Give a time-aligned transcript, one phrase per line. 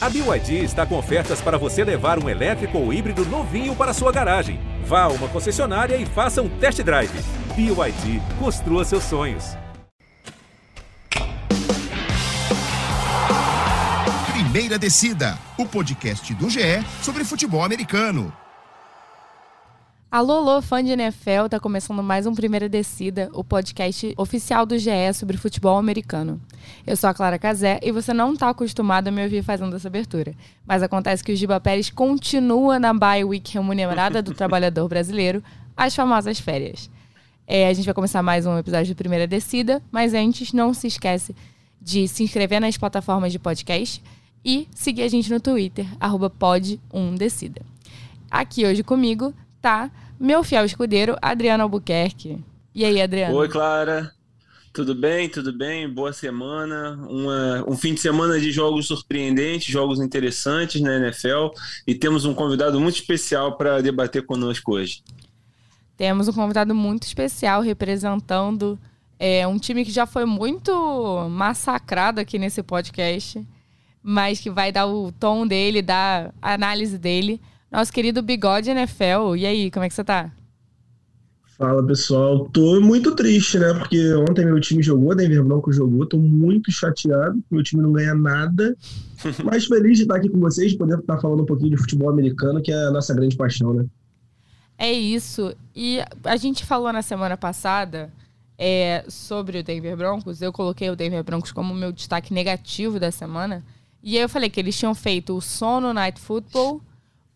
[0.00, 4.12] A BYD está com ofertas para você levar um elétrico ou híbrido novinho para sua
[4.12, 4.60] garagem.
[4.84, 7.10] Vá a uma concessionária e faça um test drive.
[7.56, 9.56] BYD, construa seus sonhos.
[14.32, 18.32] Primeira Descida, o podcast do GE sobre futebol americano.
[20.10, 24.78] Alô, alô, fã de NFL, tá começando mais um Primeira Descida, o podcast oficial do
[24.78, 26.40] GE sobre futebol americano.
[26.86, 29.86] Eu sou a Clara Cazé e você não tá acostumado a me ouvir fazendo essa
[29.86, 30.34] abertura.
[30.66, 35.44] Mas acontece que o Giba Pérez continua na bye week remunerada do trabalhador brasileiro,
[35.76, 36.88] as famosas férias.
[37.46, 40.86] É, a gente vai começar mais um episódio do Primeira Descida, mas antes não se
[40.86, 41.36] esquece
[41.82, 44.02] de se inscrever nas plataformas de podcast
[44.42, 47.60] e seguir a gente no Twitter, arroba pod1decida.
[48.30, 52.42] Aqui hoje comigo tá meu fiel escudeiro, Adriano Albuquerque.
[52.74, 53.36] E aí, Adriano?
[53.36, 54.12] Oi, Clara.
[54.72, 55.28] Tudo bem?
[55.28, 55.88] Tudo bem?
[55.92, 56.92] Boa semana.
[57.08, 61.48] Uma, um fim de semana de jogos surpreendentes, jogos interessantes na NFL.
[61.86, 65.02] E temos um convidado muito especial para debater conosco hoje.
[65.96, 68.78] Temos um convidado muito especial representando
[69.18, 73.44] é, um time que já foi muito massacrado aqui nesse podcast,
[74.00, 77.40] mas que vai dar o tom dele, dar a análise dele
[77.70, 79.36] nosso querido Bigode NFL.
[79.36, 80.32] E aí, como é que você tá?
[81.58, 83.74] Fala pessoal, tô muito triste, né?
[83.74, 88.14] Porque ontem meu time jogou, Denver Broncos jogou, tô muito chateado, meu time não ganha
[88.14, 88.76] nada,
[89.44, 92.62] mas feliz de estar aqui com vocês, poder estar falando um pouquinho de futebol americano,
[92.62, 93.84] que é a nossa grande paixão, né?
[94.78, 95.52] É isso.
[95.74, 98.08] E a gente falou na semana passada
[98.56, 103.10] é, sobre o Denver Broncos, eu coloquei o Denver Broncos como meu destaque negativo da
[103.10, 103.64] semana,
[104.00, 106.80] e aí eu falei que eles tinham feito o sono Night Football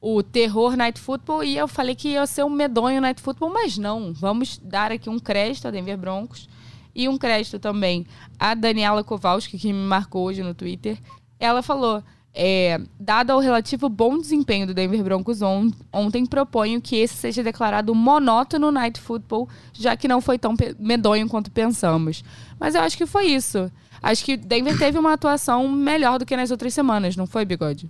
[0.03, 3.79] o terror Night Football e eu falei que ia ser um medonho Night Football, mas
[3.79, 4.13] não.
[4.13, 6.49] Vamos dar aqui um crédito a Denver Broncos
[6.93, 8.05] e um crédito também
[8.37, 10.99] a Daniela Kowalski, que me marcou hoje no Twitter.
[11.39, 12.03] Ela falou:
[12.35, 17.41] é, dado o relativo bom desempenho do Denver Broncos on ontem, proponho que esse seja
[17.41, 22.25] declarado monótono Night Football, já que não foi tão medonho quanto pensamos.
[22.59, 23.71] Mas eu acho que foi isso.
[24.03, 27.89] Acho que Denver teve uma atuação melhor do que nas outras semanas, não foi, Bigode?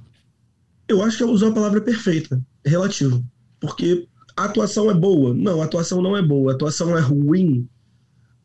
[0.92, 3.24] Eu acho que ela usou a palavra perfeita, relativo.
[3.58, 5.32] Porque a atuação é boa.
[5.32, 6.52] Não, a atuação não é boa.
[6.52, 7.66] A atuação é ruim.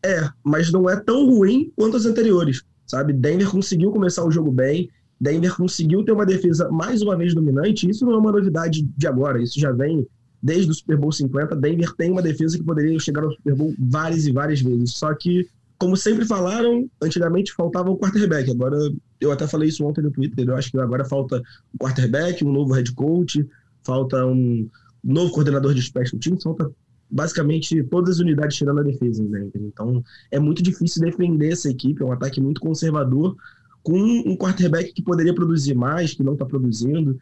[0.03, 3.11] É, mas não é tão ruim quanto as anteriores, sabe?
[3.11, 4.89] Denver conseguiu começar o jogo bem.
[5.19, 7.89] Denver conseguiu ter uma defesa mais uma vez dominante.
[7.89, 9.41] Isso não é uma novidade de agora.
[9.41, 10.07] Isso já vem
[10.41, 11.55] desde o Super Bowl 50.
[11.55, 14.91] Denver tem uma defesa que poderia chegar ao Super Bowl várias e várias vezes.
[14.91, 15.47] Só que
[15.79, 18.49] como sempre falaram, antigamente faltava o quarterback.
[18.49, 18.77] Agora,
[19.19, 21.37] eu até falei isso ontem no Twitter, eu acho que agora falta
[21.73, 23.45] um quarterback, um novo head coach,
[23.83, 24.69] falta um
[25.03, 26.71] novo coordenador de special teams, falta
[27.09, 29.23] basicamente todas as unidades tirando a defesa.
[29.23, 29.49] Né?
[29.55, 33.35] Então, é muito difícil defender essa equipe, é um ataque muito conservador,
[33.83, 37.17] com um quarterback que poderia produzir mais, que não está produzindo.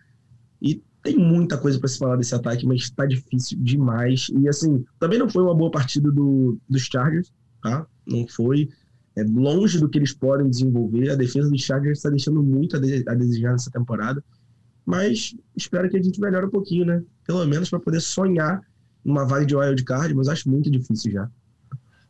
[0.62, 4.28] E tem muita coisa para se falar desse ataque, mas está difícil demais.
[4.36, 7.86] E assim, também não foi uma boa partida do, dos Chargers, tá?
[8.08, 8.70] Não foi.
[9.16, 11.10] É longe do que eles podem desenvolver.
[11.10, 14.24] A defesa do Chargers está deixando muito a, de, a desejar nessa temporada.
[14.86, 17.04] Mas espero que a gente melhore um pouquinho, né?
[17.26, 18.62] Pelo menos para poder sonhar
[19.04, 21.30] numa vaga de wild card, mas acho muito difícil já.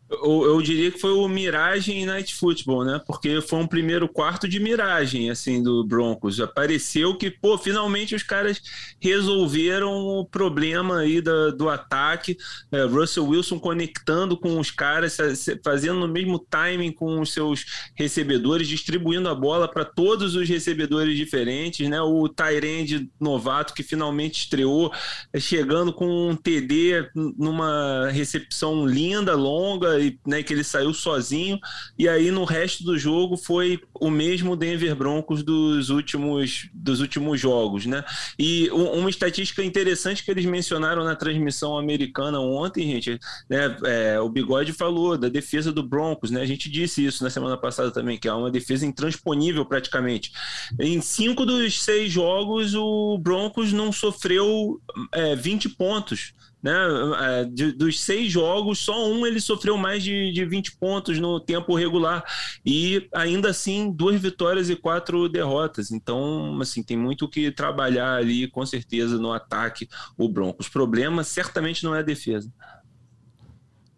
[0.08, 3.02] Eu, eu, diria que foi o Miragem Night Football, né?
[3.08, 6.40] Porque foi um primeiro quarto de miragem, assim, do Broncos.
[6.40, 8.62] Apareceu que, pô, finalmente os caras
[9.00, 12.38] resolveram o problema aí da, do ataque.
[12.72, 15.18] É, Russell Wilson conectando com os caras,
[15.64, 21.18] fazendo no mesmo timing com os seus recebedores, distribuindo a bola para todos os recebedores
[21.18, 22.00] diferentes, né?
[22.00, 24.94] O Tyrande novato que finalmente estreou,
[25.34, 31.60] é, chegando com um TD numa recepção linda, longa e, né, que ele saiu sozinho,
[31.98, 37.40] e aí no resto do jogo foi o mesmo Denver Broncos dos últimos, dos últimos
[37.40, 38.04] jogos, né?
[38.38, 43.20] E uma estatística interessante que eles mencionaram na transmissão americana ontem, gente,
[43.50, 46.42] né, é, o Bigode falou da defesa do Broncos, né?
[46.42, 50.32] A gente disse isso na semana passada também, que é uma defesa intransponível praticamente.
[50.80, 54.80] Em cinco dos seis jogos, o Broncos não sofreu
[55.12, 56.34] é, 20 pontos
[56.66, 56.74] né?
[57.20, 61.40] É, de, dos seis jogos, só um ele sofreu mais de, de 20 pontos no
[61.40, 62.24] tempo regular.
[62.66, 65.92] E ainda assim, duas vitórias e quatro derrotas.
[65.92, 70.68] Então, assim, tem muito que trabalhar ali, com certeza, no ataque o Broncos.
[70.68, 72.52] Problema certamente não é a defesa.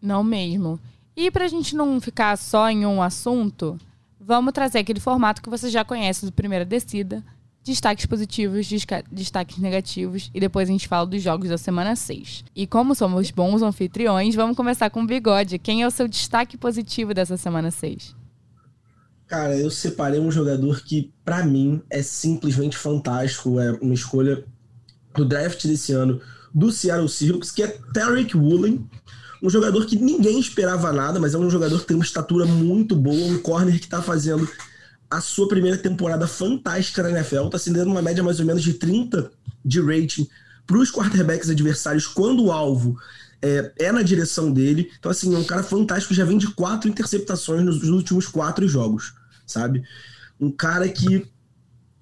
[0.02, 0.78] Não mesmo.
[1.16, 3.80] E para a gente não ficar só em um assunto,
[4.20, 7.24] vamos trazer aquele formato que você já conhece do Primeira Descida
[7.68, 8.68] destaques positivos,
[9.12, 12.46] destaques negativos e depois a gente fala dos jogos da semana 6.
[12.56, 15.60] E como somos bons anfitriões, vamos começar com o Bigode.
[15.60, 18.16] Quem é o seu destaque positivo dessa semana 6?
[19.28, 23.60] Cara, eu separei um jogador que, para mim, é simplesmente fantástico.
[23.60, 24.44] É uma escolha
[25.14, 26.22] do draft desse ano
[26.54, 28.90] do Seattle Seahawks, que é Tarek Woolen.
[29.44, 32.96] Um jogador que ninguém esperava nada, mas é um jogador que tem uma estatura muito
[32.96, 34.50] boa, um corner que está fazendo
[35.10, 38.74] a sua primeira temporada fantástica na NFL, está acendendo uma média mais ou menos de
[38.74, 39.32] 30
[39.64, 40.28] de rating
[40.66, 43.00] para os quarterbacks adversários quando o alvo
[43.42, 44.92] é, é, na direção dele.
[45.00, 49.14] Então, assim, é um cara fantástico, já vem de quatro interceptações nos últimos quatro jogos,
[49.46, 49.84] sabe?
[50.40, 51.26] Um cara que,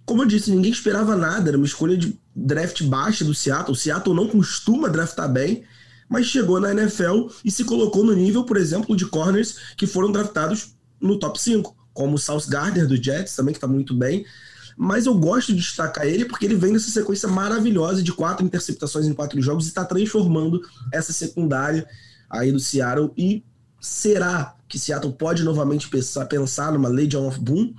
[0.06, 3.74] como eu disse, ninguém esperava nada, era uma escolha de draft baixa do Seattle.
[3.74, 5.63] O Seattle não costuma draftar bem,
[6.10, 10.12] mas chegou na NFL e se colocou no nível, por exemplo, de corners que foram
[10.12, 14.24] draftados no top 5, como o South Gardner do Jets, também que está muito bem
[14.77, 19.06] mas eu gosto de destacar ele porque ele vem nessa sequência maravilhosa de quatro interceptações
[19.06, 20.62] em quatro jogos e está transformando
[20.92, 21.88] essa secundária
[22.30, 23.12] aí do Seattle.
[23.18, 23.44] E
[23.80, 27.74] será que Seattle pode novamente pensar, pensar numa Legion of Boom?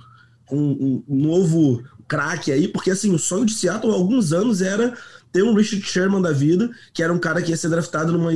[0.51, 2.67] Um, um novo craque aí?
[2.67, 4.97] Porque assim, o sonho de Seattle há alguns anos era
[5.31, 8.31] ter um Richard Sherman da vida, que era um cara que ia ser draftado numa,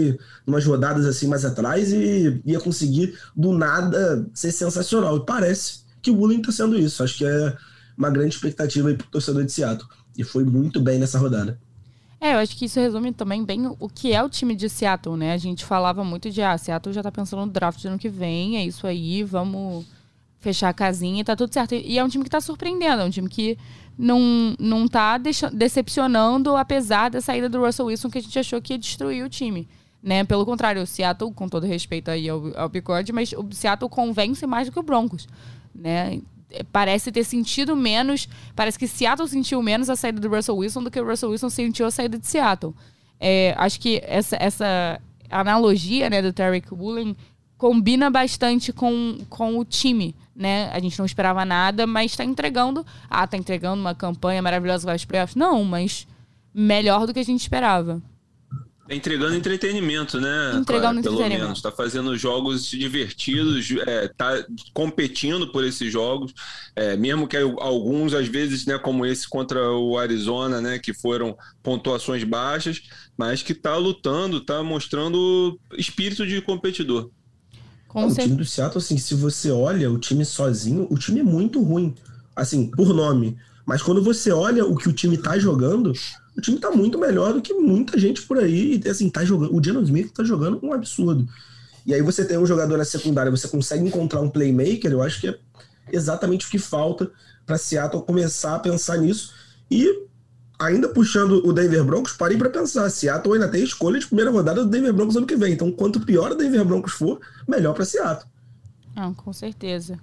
[0.45, 5.17] umas rodadas assim mais atrás e ia conseguir do nada ser sensacional.
[5.17, 7.03] E parece que o Woolen está sendo isso.
[7.03, 7.57] Acho que é
[7.97, 9.87] uma grande expectativa aí pro torcedor de Seattle.
[10.17, 11.59] E foi muito bem nessa rodada.
[12.19, 15.17] É, eu acho que isso resume também bem o que é o time de Seattle,
[15.17, 15.33] né?
[15.33, 18.09] A gente falava muito de, ah, Seattle já tá pensando no draft do ano que
[18.09, 19.87] vem, é isso aí, vamos
[20.41, 21.73] fechar a casinha e tá tudo certo.
[21.73, 23.57] E é um time que tá surpreendendo, é um time que
[23.97, 28.73] não, não tá decepcionando, apesar da saída do Russell Wilson, que a gente achou que
[28.73, 29.67] ia destruir o time.
[30.03, 30.23] Né?
[30.23, 32.71] Pelo contrário, o Seattle, com todo respeito aí ao, ao
[33.13, 35.27] mas o Seattle convence mais do que o Broncos.
[35.73, 36.19] Né?
[36.71, 38.27] parece ter sentido menos.
[38.55, 41.49] Parece que Seattle sentiu menos a saída do Russell Wilson do que o Russell Wilson
[41.49, 42.73] sentiu a saída de Seattle.
[43.19, 44.99] É, acho que essa, essa
[45.29, 47.15] analogia né, do Tarek Woolen
[47.57, 50.15] combina bastante com, com o time.
[50.35, 50.69] Né?
[50.71, 52.85] A gente não esperava nada, mas está entregando.
[53.09, 55.35] Ah, tá entregando uma campanha maravilhosa para os playoffs.
[55.35, 56.07] Não, mas
[56.53, 58.01] melhor do que a gente esperava.
[58.91, 60.51] Tá entregando entretenimento, né?
[60.53, 61.35] Entregando entretenimento.
[61.35, 61.61] Pelo menos.
[61.61, 64.43] Tá fazendo jogos divertidos, é, tá
[64.73, 66.33] competindo por esses jogos,
[66.75, 71.37] é, mesmo que alguns, às vezes, né, como esse contra o Arizona, né, que foram
[71.63, 72.81] pontuações baixas,
[73.15, 77.09] mas que tá lutando, tá mostrando espírito de competidor.
[77.91, 81.23] Com o time do Seattle, assim, se você olha o time sozinho, o time é
[81.23, 81.93] muito ruim,
[82.35, 83.37] assim, por nome.
[83.65, 85.93] Mas quando você olha o que o time tá jogando,
[86.37, 88.81] o time tá muito melhor do que muita gente por aí.
[88.83, 89.55] E assim, tá jogando.
[89.55, 91.27] O Jalen Smith tá jogando um absurdo.
[91.85, 95.19] E aí você tem um jogador na secundária, você consegue encontrar um playmaker, eu acho
[95.19, 95.37] que é
[95.91, 97.11] exatamente o que falta
[97.45, 99.33] para Seattle começar a pensar nisso.
[99.69, 100.05] E
[100.61, 104.63] ainda puxando o Denver Broncos, parei para pensar, Seattle ainda tem escolha de primeira rodada
[104.63, 105.53] do Denver Broncos ano que vem.
[105.53, 108.29] Então, quanto pior o Denver Broncos for, melhor para Seattle.
[108.95, 109.99] Ah, com certeza.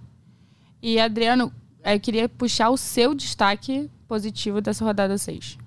[0.83, 1.53] E Adriano,
[1.85, 5.59] eu queria puxar o seu destaque positivo dessa rodada 6.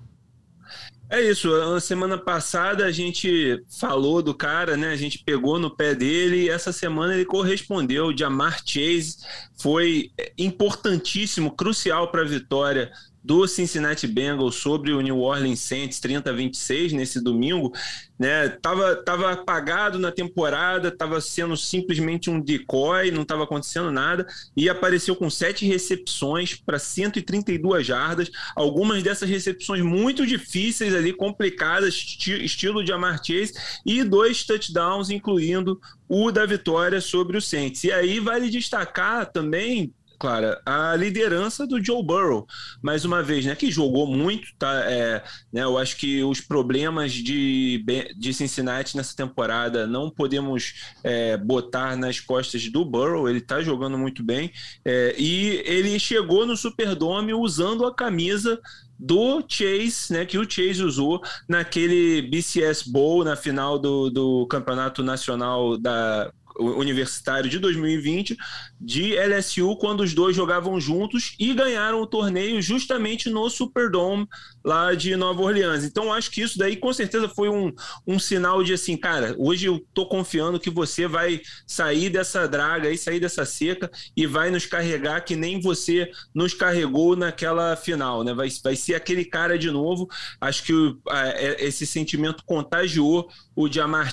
[1.08, 1.50] É isso.
[1.50, 4.88] Na semana passada a gente falou do cara, né?
[4.88, 8.06] A gente pegou no pé dele e essa semana ele correspondeu.
[8.06, 9.18] O Jamar Chase
[9.58, 12.90] foi importantíssimo, crucial para a vitória
[13.22, 17.72] do Cincinnati Bengals sobre o New Orleans Saints 30 a 26 nesse domingo,
[18.18, 18.48] né?
[18.48, 24.26] Tava tava apagado na temporada, tava sendo simplesmente um decoy, não estava acontecendo nada
[24.56, 31.94] e apareceu com sete recepções para 132 jardas, algumas dessas recepções muito difíceis ali, complicadas,
[31.94, 33.54] esti estilo de Amar Chase
[33.86, 37.84] e dois touchdowns incluindo o da vitória sobre o Saints.
[37.84, 42.46] E aí vale destacar também Clara, a liderança do Joe Burrow,
[42.80, 44.72] mais uma vez, né, que jogou muito, tá?
[44.88, 45.20] É,
[45.52, 47.84] né, eu acho que os problemas de,
[48.16, 53.98] de Cincinnati nessa temporada não podemos é, botar nas costas do Burrow, ele tá jogando
[53.98, 54.52] muito bem,
[54.84, 58.60] é, e ele chegou no Superdome usando a camisa
[58.96, 65.02] do Chase, né, que o Chase usou naquele BCS Bowl na final do, do Campeonato
[65.02, 68.36] Nacional da universitário de 2020
[68.80, 74.28] de LSU quando os dois jogavam juntos e ganharam o torneio justamente no Superdome
[74.64, 75.84] lá de Nova Orleans.
[75.84, 77.72] Então acho que isso daí com certeza foi um,
[78.06, 82.90] um sinal de assim, cara, hoje eu tô confiando que você vai sair dessa draga
[82.90, 88.22] e sair dessa seca e vai nos carregar que nem você nos carregou naquela final,
[88.22, 88.32] né?
[88.32, 90.08] Vai, vai ser aquele cara de novo.
[90.40, 90.72] Acho que
[91.08, 94.12] a, é, esse sentimento contagiou o Jamar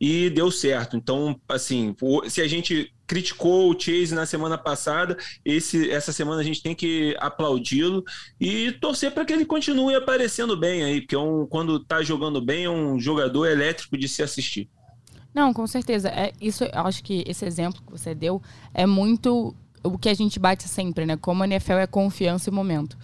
[0.00, 0.96] e deu certo.
[0.96, 1.94] Então, assim,
[2.28, 6.74] se a gente criticou o Chase na semana passada, esse, essa semana a gente tem
[6.74, 8.04] que aplaudi-lo
[8.40, 12.40] e torcer para que ele continue aparecendo bem aí, porque é um, quando está jogando
[12.40, 14.68] bem é um jogador elétrico de se assistir.
[15.34, 16.08] Não, com certeza.
[16.08, 18.40] É, isso, eu acho que esse exemplo que você deu
[18.72, 21.16] é muito o que a gente bate sempre, né?
[21.16, 22.96] Como a NFL é confiança e momento.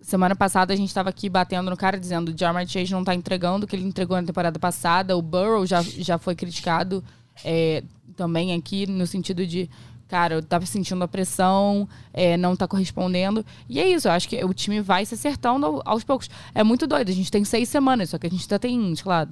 [0.00, 3.14] Semana passada a gente estava aqui batendo no cara dizendo o Jamar Chase não está
[3.14, 5.16] entregando o que ele entregou na temporada passada.
[5.16, 7.04] O Burrow já, já foi criticado
[7.44, 7.82] é,
[8.16, 9.68] também aqui no sentido de
[10.12, 13.44] cara, eu tava sentindo a pressão, é, não tá correspondendo.
[13.66, 16.28] E é isso, eu acho que o time vai se acertando aos poucos.
[16.54, 19.06] É muito doido, a gente tem seis semanas, só que a gente ainda tem, sei
[19.06, 19.26] lá,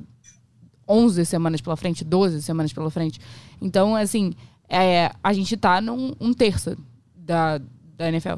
[0.89, 3.21] 11 semanas pela frente, 12 semanas pela frente.
[3.61, 4.33] Então, assim,
[4.71, 6.75] é, a gente tá num um terço
[7.15, 7.61] da,
[7.99, 8.37] da NFL.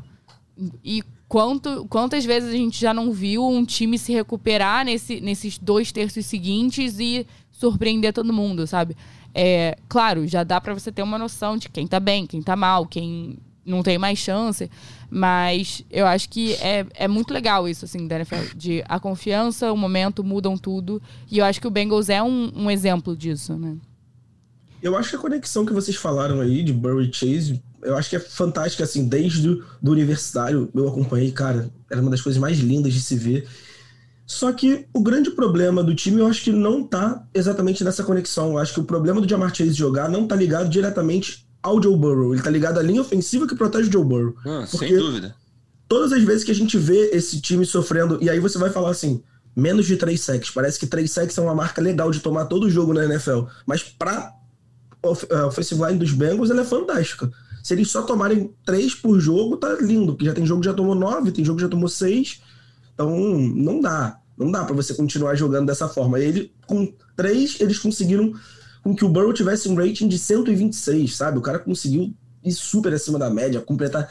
[0.83, 5.59] E quanto, quantas vezes a gente já não viu um time se recuperar nesse, nesses
[5.59, 8.97] dois terços seguintes e surpreender todo mundo, sabe?
[9.35, 12.55] É, claro, já dá para você ter uma noção de quem tá bem, quem tá
[12.55, 14.71] mal, quem não tem mais chance.
[15.11, 18.57] Mas eu acho que é, é muito legal isso, assim, da NFL.
[18.57, 21.01] De a confiança, o momento mudam tudo.
[21.31, 23.77] E eu acho que o Bengals é um, um exemplo disso, né?
[24.83, 28.17] Eu acho que a conexão que vocês falaram aí de Burry Chase, eu acho que
[28.17, 32.59] é fantástica, assim, desde o do universitário eu acompanhei, cara, era uma das coisas mais
[32.59, 33.47] lindas de se ver.
[34.27, 38.53] Só que o grande problema do time, eu acho que não tá exatamente nessa conexão.
[38.53, 41.97] Eu acho que o problema do Jamar Chase jogar não tá ligado diretamente ao Joe
[41.97, 42.33] Burrow.
[42.33, 44.35] Ele tá ligado à linha ofensiva que protege o Joe Burrow.
[44.45, 45.35] Ah, sem dúvida.
[45.89, 48.91] Todas as vezes que a gente vê esse time sofrendo, e aí você vai falar
[48.91, 49.23] assim,
[49.55, 50.51] menos de 3 sacks.
[50.51, 53.43] Parece que 3 sacks é uma marca legal de tomar todo o jogo na NFL.
[53.67, 54.33] Mas pra
[55.05, 57.31] a offensive line dos Bengals, ela é fantástica.
[57.63, 60.13] Se eles só tomarem 3 por jogo, tá lindo.
[60.13, 62.41] Porque já tem jogo que já tomou 9, tem jogo que já tomou 6.
[62.95, 64.19] Então, não dá.
[64.37, 66.19] Não dá para você continuar jogando dessa forma.
[66.19, 68.33] Ele, com três, eles conseguiram
[68.83, 71.39] com que o Burrow tivesse um rating de 126, sabe?
[71.39, 74.11] O cara conseguiu ir super acima da média, completar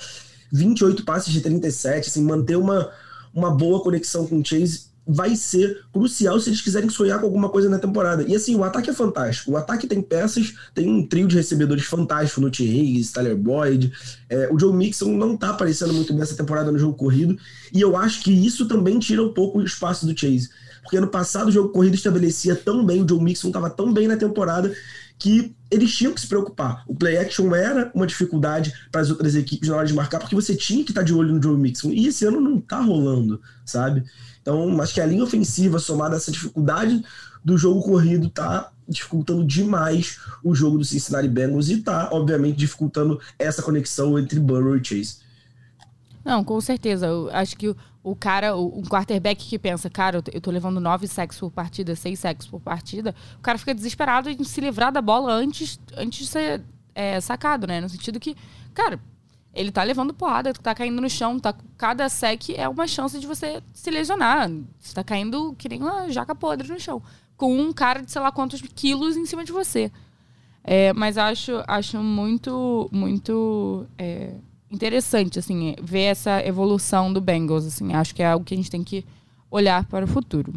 [0.52, 2.90] 28 passes de 37, assim, manter uma,
[3.34, 7.50] uma boa conexão com o Chase vai ser crucial se eles quiserem sonhar com alguma
[7.50, 8.24] coisa na temporada.
[8.24, 9.52] E assim, o ataque é fantástico.
[9.52, 12.64] O ataque tem peças, tem um trio de recebedores fantástico no T.
[12.64, 13.92] Higgins, Tyler Boyd.
[14.30, 17.38] É, o Joe Mixon não tá aparecendo muito bem essa temporada no jogo corrido.
[17.74, 20.50] E eu acho que isso também tira um pouco o espaço do Chase.
[20.84, 24.08] Porque ano passado o jogo corrido estabelecia tão bem, o Joe Mixon estava tão bem
[24.08, 24.74] na temporada
[25.18, 26.84] que eles tinham que se preocupar.
[26.88, 30.34] O play action era uma dificuldade para as outras equipes na hora de marcar, porque
[30.34, 31.92] você tinha que estar tá de olho no Joe Mixon.
[31.92, 34.04] E esse ano não tá rolando, sabe?
[34.42, 37.04] Então, acho que a linha ofensiva, somada a essa dificuldade
[37.44, 43.20] do jogo corrido, tá dificultando demais o jogo do Cincinnati Bengals e tá, obviamente, dificultando
[43.38, 45.18] essa conexão entre Burrow e Chase.
[46.24, 47.08] Não, com certeza.
[47.08, 50.80] Eu acho que o, cara, o, um quarterback que pensa, cara, eu eu tô levando
[50.80, 54.92] nove sacks por partida, seis sacks por partida, o cara fica desesperado em se livrar
[54.92, 56.62] da bola antes, antes de ser
[56.94, 57.82] é, sacado, né?
[57.82, 58.36] No sentido que,
[58.74, 59.00] cara,
[59.54, 63.28] ele tá levando porrada, tá caindo no chão, tá, cada sec é uma chance de
[63.28, 64.50] você se lesionar.
[64.80, 67.02] Você tá caindo que nem uma jaca podre no chão.
[67.36, 69.92] Com um cara de sei lá quantos quilos em cima de você.
[70.64, 74.36] É, mas acho, acho muito, muito é,
[74.70, 77.94] interessante, assim, ver essa evolução do Bengals, assim.
[77.94, 79.04] Acho que é algo que a gente tem que
[79.50, 80.54] olhar para o futuro.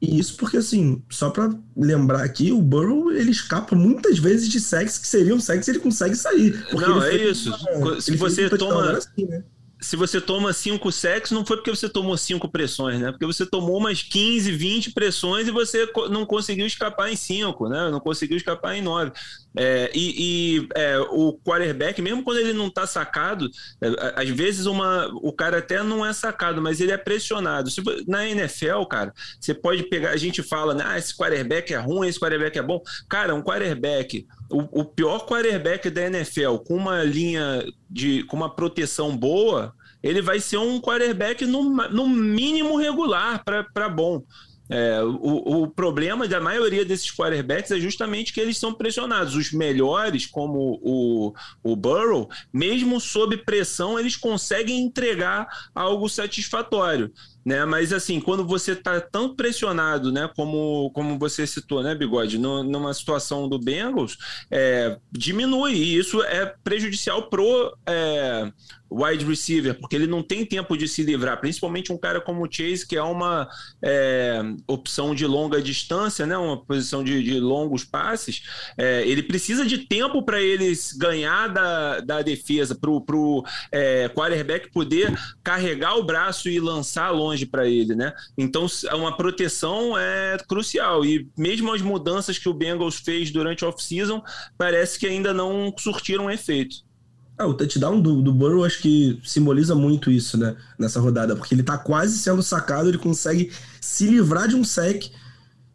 [0.00, 4.60] E isso porque, assim, só para lembrar aqui, o Burrow ele escapa muitas vezes de
[4.60, 6.66] sexo que seriam sexo e ele consegue sair.
[6.72, 7.54] Não, é isso.
[7.74, 8.92] Uma, Se você toma.
[8.92, 9.42] Assim, né?
[9.80, 13.10] se você toma cinco sexos, não foi porque você tomou cinco pressões, né?
[13.12, 17.90] Porque você tomou umas 15, 20 pressões e você não conseguiu escapar em cinco, né?
[17.90, 19.12] Não conseguiu escapar em nove.
[19.56, 23.48] É, e, e é, o quarterback, mesmo quando ele não está sacado,
[23.80, 27.70] é, às vezes uma, o cara até não é sacado, mas ele é pressionado.
[27.70, 31.78] Se, na NFL, cara, você pode pegar, a gente fala, né, ah, esse quarterback é
[31.78, 32.82] ruim, esse quarterback é bom.
[33.08, 38.54] Cara, um quarterback, o, o pior quarterback da NFL, com uma linha de, com uma
[38.54, 44.22] proteção boa, ele vai ser um quarterback no, no mínimo regular para bom.
[44.68, 49.36] É, o, o, problema da maioria desses quarterbacks é justamente que eles são pressionados.
[49.36, 51.32] Os melhores, como o,
[51.62, 57.12] o Burrow, mesmo sob pressão, eles conseguem entregar algo satisfatório
[57.46, 57.64] né?
[57.64, 62.64] Mas assim, quando você está tão pressionado, né, como, como você citou, né, Bigode, no,
[62.64, 64.18] numa situação do Bengals,
[64.50, 65.74] é, diminui.
[65.74, 68.50] E isso é prejudicial pro é,
[68.90, 72.50] wide receiver, porque ele não tem tempo de se livrar, principalmente um cara como o
[72.50, 73.48] Chase, que é uma
[73.82, 78.42] é, opção de longa distância, né, uma posição de, de longos passes,
[78.76, 84.70] é, ele precisa de tempo para eles ganhar da, da defesa, para o é, quarterback
[84.70, 88.14] poder carregar o braço e lançar longe longe para ele, né?
[88.36, 91.04] Então, uma proteção é crucial.
[91.04, 94.22] E mesmo as mudanças que o Bengals fez durante a off-season,
[94.56, 96.76] parece que ainda não surtiram efeito.
[97.38, 100.56] Ah, o touchdown do, do Burrow acho que simboliza muito isso, né?
[100.78, 105.10] Nessa rodada, porque ele tá quase sendo sacado, ele consegue se livrar de um sec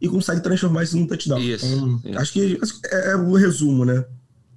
[0.00, 1.38] e consegue transformar isso num touchdown.
[1.38, 2.18] Isso, então, isso.
[2.18, 4.04] Acho que, é, é, o resumo, né?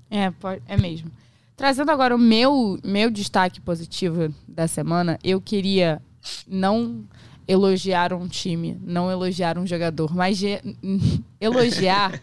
[0.10, 0.34] É,
[0.68, 1.12] é mesmo.
[1.56, 6.02] Trazendo agora o meu, meu destaque positivo da semana, eu queria
[6.48, 7.04] não
[7.48, 10.42] elogiar um time, não elogiar um jogador, mas
[11.40, 12.20] elogiar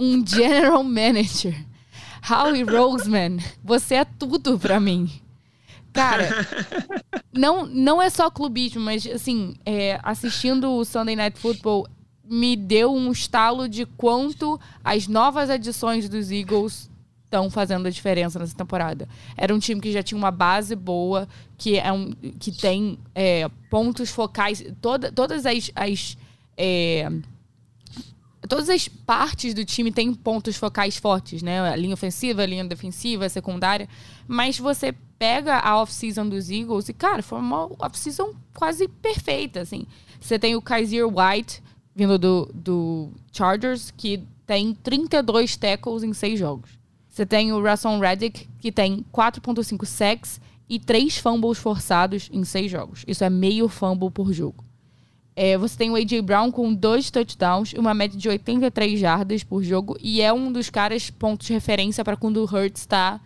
[0.00, 1.54] um general manager.
[2.28, 5.10] Howie Roseman, você é tudo para mim.
[5.92, 6.28] Cara,
[7.32, 11.88] não, não é só clubismo, mas assim, é, assistindo o Sunday Night Football
[12.24, 16.90] me deu um estalo de quanto as novas adições dos Eagles
[17.28, 19.06] estão fazendo a diferença nessa temporada.
[19.36, 23.48] Era um time que já tinha uma base boa, que, é um, que tem é,
[23.70, 24.64] pontos focais.
[24.80, 25.70] Toda, todas as.
[25.76, 26.16] as
[26.56, 27.08] é,
[28.48, 31.60] todas as partes do time têm pontos focais fortes, né?
[31.60, 33.88] A linha ofensiva, a linha defensiva, a secundária.
[34.26, 39.86] Mas você pega a off-season dos Eagles e, cara, foi uma off-season quase perfeita, assim.
[40.18, 41.62] Você tem o Kaiser White,
[41.94, 46.77] vindo do, do Chargers, que tem 32 tackles em seis jogos.
[47.18, 52.70] Você tem o Russell Reddick, que tem 4.5 sacks e 3 fumbles forçados em seis
[52.70, 53.04] jogos.
[53.08, 54.64] Isso é meio fumble por jogo.
[55.34, 56.22] É, você tem o A.J.
[56.22, 60.70] Brown com dois touchdowns, uma média de 83 jardas por jogo, e é um dos
[60.70, 63.20] caras pontos de referência para quando o Hurts está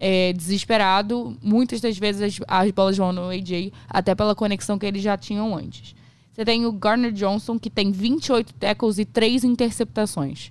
[0.00, 1.36] é, desesperado.
[1.42, 5.18] Muitas das vezes as, as bolas vão no A.J., até pela conexão que eles já
[5.18, 5.94] tinham antes.
[6.32, 10.50] Você tem o Garner Johnson, que tem 28 tackles e 3 interceptações.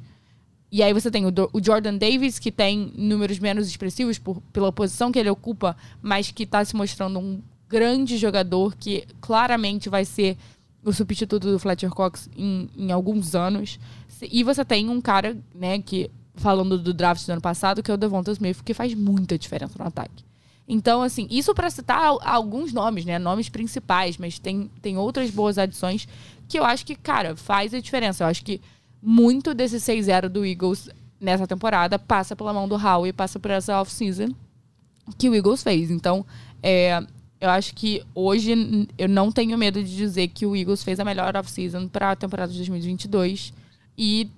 [0.74, 4.74] E aí você tem o, o Jordan Davis, que tem números menos expressivos por, pela
[4.74, 7.39] posição que ele ocupa, mas que está se mostrando um
[7.70, 10.36] grande jogador que claramente vai ser
[10.84, 13.80] o substituto do Fletcher Cox em, em alguns anos.
[14.24, 17.94] E você tem um cara, né, que falando do draft do ano passado, que é
[17.94, 20.25] o Devonta Smith, que faz muita diferença no ataque.
[20.68, 23.20] Então, assim, isso para citar alguns nomes, né?
[23.20, 26.08] Nomes principais, mas tem, tem outras boas adições
[26.48, 28.24] que eu acho que, cara, faz a diferença.
[28.24, 28.60] Eu acho que
[29.03, 33.79] muito desse 6-0 do Eagles nessa temporada passa pela mão do Howie, passa por essa
[33.81, 34.29] off-season
[35.17, 35.91] que o Eagles fez.
[35.91, 36.25] Então,
[36.62, 37.05] é,
[37.39, 41.05] eu acho que hoje eu não tenho medo de dizer que o Eagles fez a
[41.05, 43.53] melhor off-season para a temporada de 2022
[43.98, 44.30] e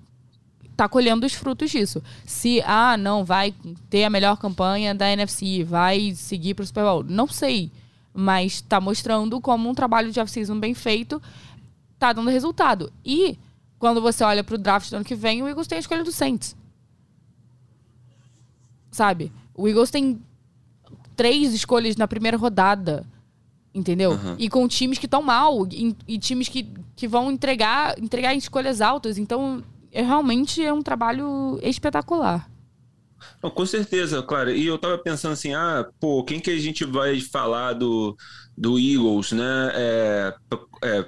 [0.76, 2.02] tá colhendo os frutos disso.
[2.24, 3.54] Se, ah, não, vai
[3.88, 7.04] ter a melhor campanha da NFC, vai seguir pro Super Bowl.
[7.04, 7.70] Não sei.
[8.12, 11.22] Mas tá mostrando como um trabalho de off-season bem feito
[11.98, 12.92] tá dando resultado.
[13.04, 13.38] E
[13.78, 16.12] quando você olha pro draft do ano que vem, o Eagles tem a escolha do
[16.12, 16.56] Saints.
[18.90, 19.30] Sabe?
[19.54, 20.20] O Eagles tem
[21.14, 23.06] três escolhas na primeira rodada.
[23.74, 24.12] Entendeu?
[24.12, 24.36] Uhum.
[24.38, 25.66] E com times que estão mal.
[25.70, 29.18] E, e, times que, que vão entregar, entregar escolhas altas.
[29.18, 29.62] Então,
[29.92, 32.48] é, realmente é um trabalho espetacular.
[33.42, 34.50] Não, com certeza, claro.
[34.50, 38.16] E eu tava pensando assim, ah, pô, quem que a gente vai falar do,
[38.56, 39.70] do Eagles, né?
[39.74, 40.34] É,
[40.82, 41.06] é,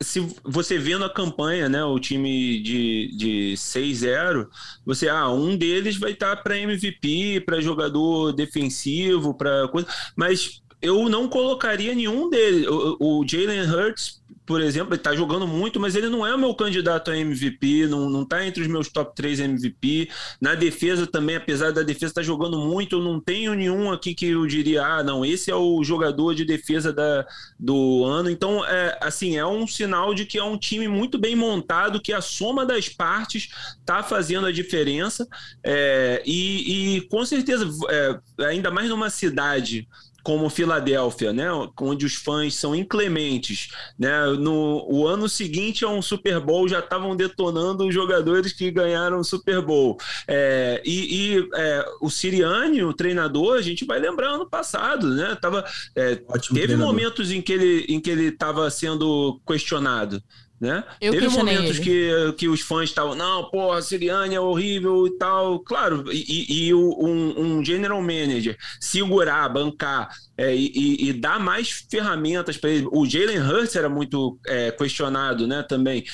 [0.00, 4.48] se você vendo a campanha, né, o time de, de 6-0,
[4.84, 10.60] você, ah, um deles vai estar tá para MVP, para jogador defensivo, para coisa, mas
[10.80, 12.66] eu não colocaria nenhum deles.
[12.66, 16.38] O, o Jalen Hurts por exemplo, ele está jogando muito, mas ele não é o
[16.38, 20.08] meu candidato a MVP, não, está entre os meus top 3 MVP.
[20.40, 24.14] Na defesa também, apesar da defesa estar tá jogando muito, eu não tenho nenhum aqui
[24.14, 27.26] que eu diria, ah, não, esse é o jogador de defesa da,
[27.58, 28.30] do ano.
[28.30, 32.12] Então, é, assim, é um sinal de que é um time muito bem montado, que
[32.12, 33.48] a soma das partes
[33.80, 35.26] está fazendo a diferença.
[35.64, 39.88] É, e, e, com certeza, é, ainda mais numa cidade
[40.26, 41.46] como Filadélfia, né,
[41.80, 46.80] onde os fãs são inclementes, né, no o ano seguinte a um Super Bowl já
[46.80, 49.96] estavam detonando os jogadores que ganharam o Super Bowl.
[50.26, 55.38] É, e, e é, o Siriani, o treinador, a gente vai lembrar ano passado, né,
[55.40, 56.84] tava, é, teve treinador.
[56.84, 60.20] momentos em que ele em que ele estava sendo questionado.
[60.58, 60.82] Né?
[61.02, 65.10] Eu Teve momentos que, que os fãs estavam, não, porra, a Siriane é horrível e
[65.18, 65.60] tal.
[65.60, 72.56] Claro, e, e um, um, general manager segurar, bancar é, e, e, dar mais ferramentas
[72.56, 72.88] para ele.
[72.90, 76.04] O Jalen Hurts era muito é, questionado né, também.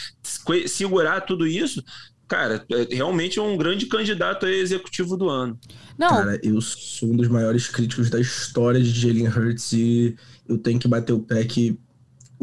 [0.67, 1.83] Segurar tudo isso,
[2.27, 5.57] cara, é, realmente é um grande candidato a executivo do ano.
[5.97, 6.09] Não.
[6.09, 10.17] Cara, eu sou um dos maiores críticos da história de Jalen Hurts e
[10.49, 11.79] eu tenho que bater o pé que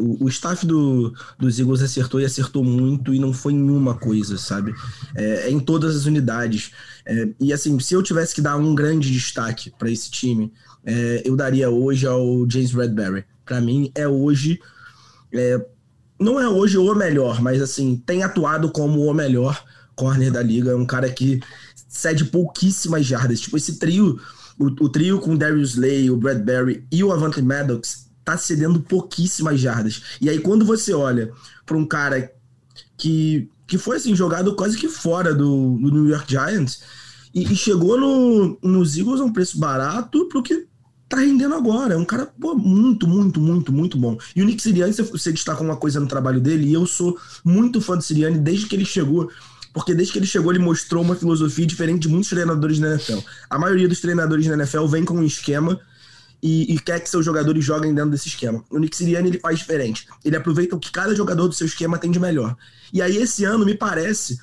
[0.00, 3.94] o, o staff do, dos Eagles acertou e acertou muito e não foi em uma
[3.94, 4.74] coisa, sabe?
[5.14, 6.72] É, é em todas as unidades.
[7.06, 10.52] É, e assim, se eu tivesse que dar um grande destaque para esse time,
[10.84, 13.24] é, eu daria hoje ao James Redberry.
[13.44, 14.58] Para mim, é hoje.
[15.32, 15.64] É,
[16.18, 19.62] não é hoje o melhor, mas assim, tem atuado como o melhor
[19.94, 20.70] corner da liga.
[20.70, 21.40] É um cara que
[21.88, 23.40] cede pouquíssimas jardas.
[23.40, 24.18] Tipo, esse trio,
[24.58, 28.80] o, o trio com o Darius Slay, o Bradbury e o Avante Maddox tá cedendo
[28.80, 30.02] pouquíssimas jardas.
[30.20, 31.32] E aí, quando você olha
[31.64, 32.32] para um cara
[32.96, 36.82] que, que foi assim, jogado quase que fora do, do New York Giants,
[37.34, 40.66] E, e chegou no, nos Eagles a um preço barato pro que
[41.08, 41.94] tá rendendo agora.
[41.94, 44.16] É um cara pô, muito, muito, muito, muito bom.
[44.34, 47.80] E o Nick Sirianni, você, destaca uma coisa no trabalho dele, e eu sou muito
[47.80, 49.30] fã do Sirianni desde que ele chegou.
[49.72, 53.18] Porque desde que ele chegou, ele mostrou uma filosofia diferente de muitos treinadores na NFL.
[53.48, 55.80] A maioria dos treinadores na NFL vem com um esquema
[56.42, 58.64] e, e, quer que seus jogadores joguem dentro desse esquema.
[58.70, 60.06] O Nick Sirianni ele faz diferente.
[60.24, 62.56] Ele aproveita o que cada jogador do seu esquema tem de melhor.
[62.92, 64.38] E aí, esse ano, me parece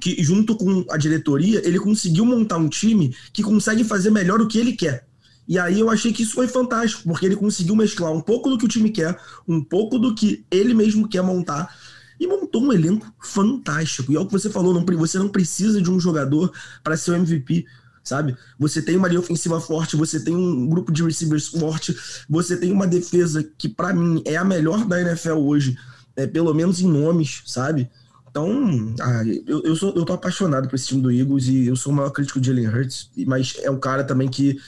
[0.00, 4.46] que, junto com a diretoria, ele conseguiu montar um time que consegue fazer melhor o
[4.46, 5.06] que ele quer.
[5.46, 8.56] E aí eu achei que isso foi fantástico, porque ele conseguiu mesclar um pouco do
[8.56, 11.74] que o time quer, um pouco do que ele mesmo quer montar,
[12.18, 14.10] e montou um elenco fantástico.
[14.10, 16.52] E é o que você falou, não, você não precisa de um jogador
[16.82, 17.66] para ser o MVP,
[18.04, 18.36] sabe?
[18.58, 21.96] Você tem uma linha ofensiva forte, você tem um grupo de receivers forte,
[22.28, 25.76] você tem uma defesa que, para mim, é a melhor da NFL hoje,
[26.14, 27.90] é, pelo menos em nomes, sabe?
[28.30, 31.76] Então, ah, eu, eu, sou, eu tô apaixonado por esse time do Eagles e eu
[31.76, 34.60] sou o maior crítico de Jalen Hurts, mas é um cara também que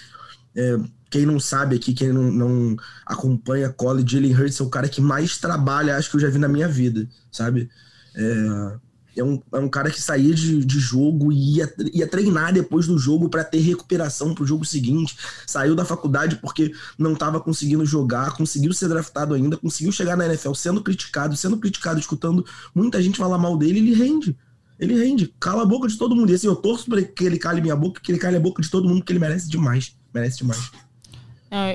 [0.55, 0.79] é,
[1.11, 5.01] quem não sabe aqui, quem não, não acompanha college, Jalen Hurts é o cara que
[5.01, 7.69] mais trabalha, acho que eu já vi na minha vida, sabe?
[8.15, 8.77] É,
[9.17, 12.87] é, um, é um cara que saía de, de jogo e ia, ia treinar depois
[12.87, 15.17] do jogo para ter recuperação para o jogo seguinte.
[15.47, 20.27] Saiu da faculdade porque não estava conseguindo jogar, conseguiu ser draftado ainda, conseguiu chegar na
[20.27, 24.37] NFL sendo criticado, sendo criticado, escutando muita gente falar mal dele, ele rende.
[24.79, 26.31] Ele rende, cala a boca de todo mundo.
[26.31, 28.61] E assim, eu torço para que ele cale minha boca, que ele cale a boca
[28.61, 30.71] de todo mundo, que ele merece demais merece demais.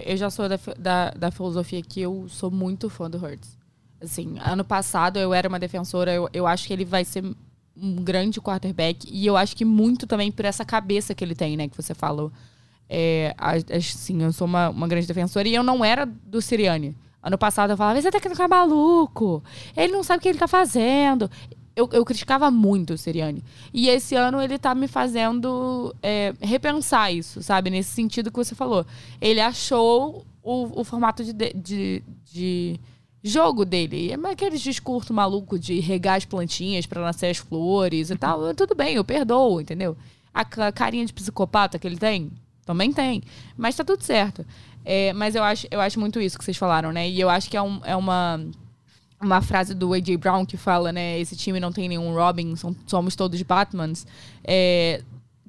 [0.06, 3.58] eu já sou da, da, da, filosofia que eu sou muito fã do Hurts.
[4.02, 7.24] Assim, ano passado eu era uma defensora, eu, eu acho que ele vai ser
[7.78, 11.56] um grande quarterback e eu acho que muito também por essa cabeça que ele tem,
[11.56, 12.32] né, que você falou.
[12.90, 16.96] É, assim, eu sou uma, uma grande defensora e eu não era do Siriane.
[17.24, 19.44] Ano passado eu falava, esse técnico é maluco,
[19.78, 21.30] ele não sabe o que ele tá fazendo
[21.76, 23.44] eu, eu criticava muito o Seriani.
[23.74, 27.70] E esse ano ele tá me fazendo é, repensar isso, sabe?
[27.70, 28.86] Nesse sentido que você falou.
[29.20, 32.80] Ele achou o, o formato de, de, de
[33.24, 34.12] jogo dele.
[34.12, 38.54] É aqueles discurso maluco de regar as plantinhas para nascer as flores e tal.
[38.54, 39.96] Tudo bem, eu perdoo, entendeu?
[40.34, 42.32] A carinha de psicopata que ele tem,
[42.66, 43.22] também tem.
[43.58, 44.46] Mas tá tudo certo.
[44.84, 47.10] É, mas eu acho, eu acho muito isso que vocês falaram, né?
[47.10, 48.40] E eu acho que é, um, é uma
[49.22, 50.18] uma frase do A.J.
[50.18, 51.20] Brown que fala, né?
[51.20, 52.56] Esse time não tem nenhum Robin,
[52.88, 54.08] somos todos Batmans.
[54.44, 55.04] É,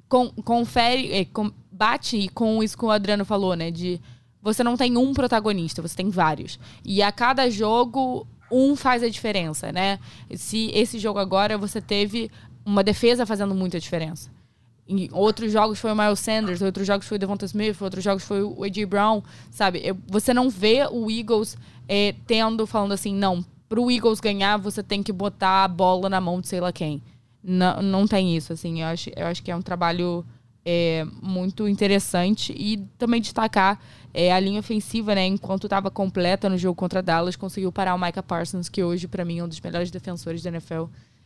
[0.07, 3.71] com, confere, é, com, bate com isso que o Adriano falou, né?
[3.71, 3.99] De
[4.43, 6.59] você não tem um protagonista, você tem vários.
[6.83, 9.97] E a cada jogo, um faz a diferença, né?
[10.35, 12.29] Se esse jogo agora você teve
[12.65, 14.29] uma defesa fazendo muita diferença.
[14.85, 18.25] Em outros jogos foi o Miles Sanders, outros jogos foi o Devonta Smith, outros jogos
[18.25, 18.85] foi o A.J.
[18.85, 19.95] Brown, sabe?
[20.07, 25.01] Você não vê o Eagles é, tendo, falando assim, não, pro Eagles ganhar, você tem
[25.01, 27.01] que botar a bola na mão de sei lá quem.
[27.41, 28.81] Não, não tem isso, assim.
[28.81, 30.25] Eu acho, eu acho que é um trabalho
[30.65, 32.53] é, muito interessante.
[32.55, 33.79] E também destacar
[34.13, 35.25] é, a linha ofensiva, né?
[35.25, 39.25] Enquanto estava completa no jogo contra Dallas, conseguiu parar o Micah Parsons, que hoje, para
[39.25, 40.85] mim, é um dos melhores defensores da NFL.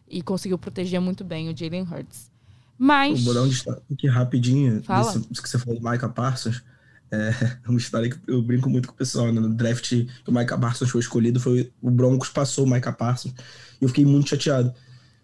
[0.10, 2.32] E conseguiu proteger muito bem o Jalen Hurts.
[2.78, 3.24] Mas.
[3.24, 4.82] Vou dar um destaque aqui rapidinho.
[4.84, 5.12] Fala.
[5.12, 6.64] Desse, que você falou do Micah Parsons.
[7.10, 9.32] É uma história que eu brinco muito com o pessoal.
[9.32, 9.40] Né?
[9.40, 13.34] No draft que o Micah Parsons foi escolhido, foi o Broncos passou o Micah Parsons.
[13.80, 14.74] E eu fiquei muito chateado.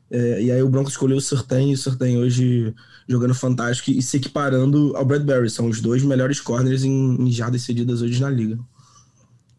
[0.09, 2.73] É, e aí o Broncos escolheu o Surtain e o Surtain hoje
[3.07, 5.49] jogando fantástico e se equiparando ao Bradbury.
[5.49, 8.57] São os dois melhores corners em, em jardas cedidas hoje na liga.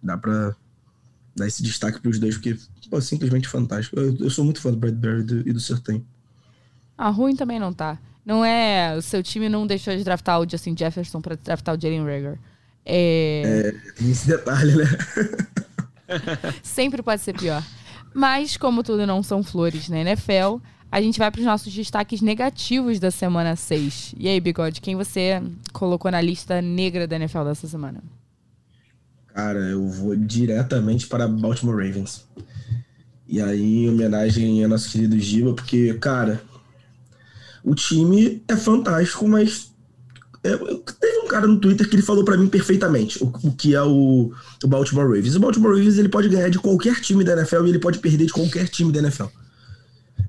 [0.03, 0.55] Dá pra
[1.37, 2.57] dar esse destaque para os dois, porque
[2.91, 3.99] pô, simplesmente fantástico.
[3.99, 6.05] Eu, eu, sou muito fã do Bradbury e do, do Surtain.
[6.97, 7.99] Ah, ruim também não tá.
[8.25, 8.97] Não é.
[8.97, 12.39] O seu time não deixou de draftar o Justin Jefferson para draftar o Jalen Rager.
[12.85, 13.43] É...
[13.67, 13.93] é.
[13.93, 14.85] Tem esse detalhe, né?
[16.63, 17.63] Sempre pode ser pior.
[18.15, 20.59] Mas, como tudo não são flores na NFL,
[20.95, 24.15] a gente vai para os nossos destaques negativos da semana 6.
[24.17, 28.01] E aí, Bigode, quem você colocou na lista negra da NFL dessa semana?
[29.35, 32.25] Cara, eu vou diretamente para Baltimore Ravens.
[33.27, 36.41] E aí, em homenagem ao nosso querido Giba, porque, cara,
[37.65, 39.73] o time é fantástico, mas
[40.45, 43.75] é, teve um cara no Twitter que ele falou para mim perfeitamente o, o que
[43.75, 45.35] é o, o, Baltimore Ravens.
[45.35, 48.27] O Baltimore Ravens ele pode ganhar de qualquer time da NFL e ele pode perder
[48.27, 49.25] de qualquer time da NFL.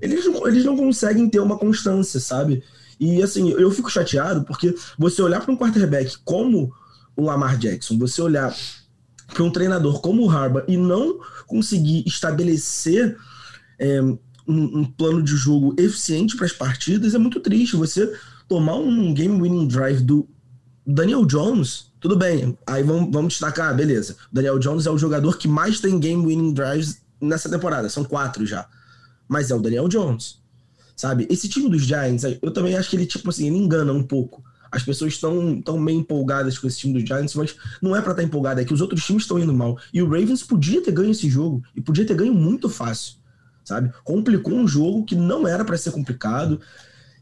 [0.01, 2.63] Eles eles não conseguem ter uma constância, sabe?
[2.99, 6.73] E assim, eu fico chateado porque você olhar para um quarterback como
[7.15, 8.55] o Lamar Jackson, você olhar
[9.27, 13.17] para um treinador como o Harbaugh e não conseguir estabelecer
[13.79, 17.75] é, um, um plano de jogo eficiente para as partidas, é muito triste.
[17.75, 18.13] Você
[18.47, 20.27] tomar um game winning drive do
[20.86, 22.58] Daniel Jones, tudo bem.
[22.67, 24.15] Aí vamos, vamos destacar, beleza.
[24.31, 28.03] O Daniel Jones é o jogador que mais tem game winning drives nessa temporada, são
[28.03, 28.67] quatro já.
[29.28, 30.40] Mas é o Daniel Jones.
[30.96, 31.28] sabe?
[31.30, 34.44] Esse time dos Giants, eu também acho que ele, tipo assim, ele engana um pouco.
[34.72, 38.12] As pessoas estão tão meio empolgadas com esse time dos Giants, mas não é para
[38.12, 39.78] estar tá empolgada, é que os outros times estão indo mal.
[39.94, 43.16] E o Ravens podia ter ganho esse jogo, e podia ter ganho muito fácil,
[43.64, 43.92] sabe?
[44.04, 46.60] Complicou um jogo que não era para ser complicado,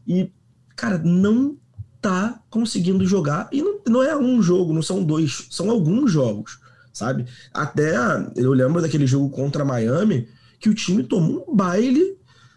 [0.06, 0.32] e,
[0.74, 1.56] cara, não
[2.00, 6.58] tá conseguindo jogar, e não, não é um jogo, não são dois, são alguns jogos,
[6.92, 7.24] sabe?
[7.52, 7.94] Até,
[8.36, 10.28] eu lembro daquele jogo contra Miami,
[10.64, 12.16] que o time tomou um baile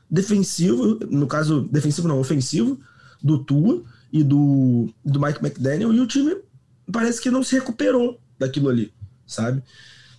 [0.09, 2.79] defensivo, no caso, defensivo não, ofensivo,
[3.21, 6.37] do Tua e do, do Mike McDaniel, e o time
[6.89, 8.93] parece que não se recuperou daquilo ali,
[9.25, 9.61] sabe?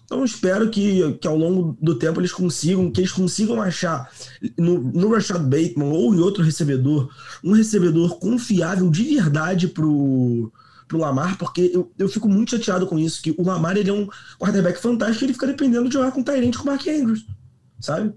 [0.04, 4.12] Então espero que, que ao longo do tempo eles consigam, que eles consigam achar
[4.58, 7.10] no, no Rashad Bateman ou em outro recebedor,
[7.42, 10.52] um recebedor confiável de verdade pro,
[10.86, 13.94] pro Lamar, porque eu, eu fico muito chateado com isso, que o Lamar ele é
[13.94, 14.06] um
[14.38, 17.24] quarterback fantástico ele fica dependendo de jogar com o Tyrant com o Mark Andrews,
[17.80, 18.12] sabe?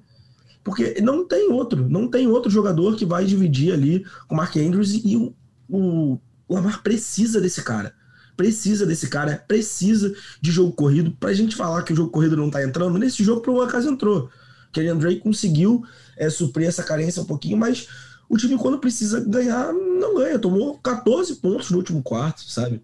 [0.63, 4.56] Porque não tem outro, não tem outro jogador que vai dividir ali com o Mark
[4.58, 5.34] Andrews e o,
[5.67, 7.93] o, o Lamar precisa desse cara.
[8.38, 11.12] Precisa desse cara, precisa de jogo corrido.
[11.19, 13.89] Pra gente falar que o jogo corrido não tá entrando, nesse jogo por um acaso
[13.89, 14.30] entrou.
[14.71, 15.84] Kenny Drake conseguiu
[16.15, 17.88] é, suprir essa carência um pouquinho, mas
[18.30, 20.39] o time, quando precisa ganhar, não ganha.
[20.39, 22.82] Tomou 14 pontos no último quarto, sabe?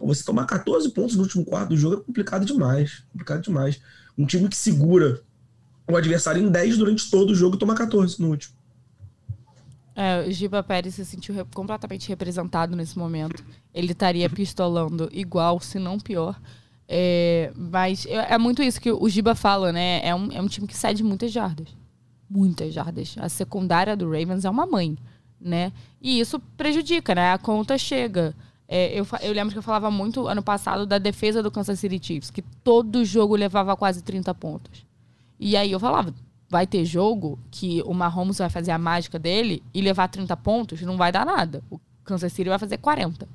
[0.00, 3.02] Você tomar 14 pontos no último quarto do jogo é complicado demais.
[3.12, 3.80] Complicado demais.
[4.16, 5.22] Um time que segura
[5.88, 8.54] o adversário em 10 durante todo o jogo e toma 14 no último.
[9.96, 13.44] É, o Giba Pérez se sentiu re completamente representado nesse momento.
[13.74, 16.40] Ele estaria pistolando igual, se não pior.
[16.86, 20.00] É, mas é, muito isso que o Giba fala, né?
[20.06, 21.68] É um, é um time que cede muitas jardas.
[22.30, 23.16] Muitas jardas.
[23.18, 24.96] A secundária do Ravens é uma mãe,
[25.40, 25.72] né?
[26.00, 27.32] E isso prejudica, né?
[27.32, 28.36] A conta chega.
[28.68, 31.98] É, eu, eu lembro que eu falava muito ano passado da defesa do Kansas City
[32.00, 34.87] Chiefs, que todo jogo levava quase 30 pontos.
[35.38, 36.14] E aí eu falava,
[36.48, 40.80] vai ter jogo que o Mahomes vai fazer a mágica dele e levar 30 pontos,
[40.82, 41.62] não vai dar nada.
[41.70, 43.28] O Kansas City vai fazer 40.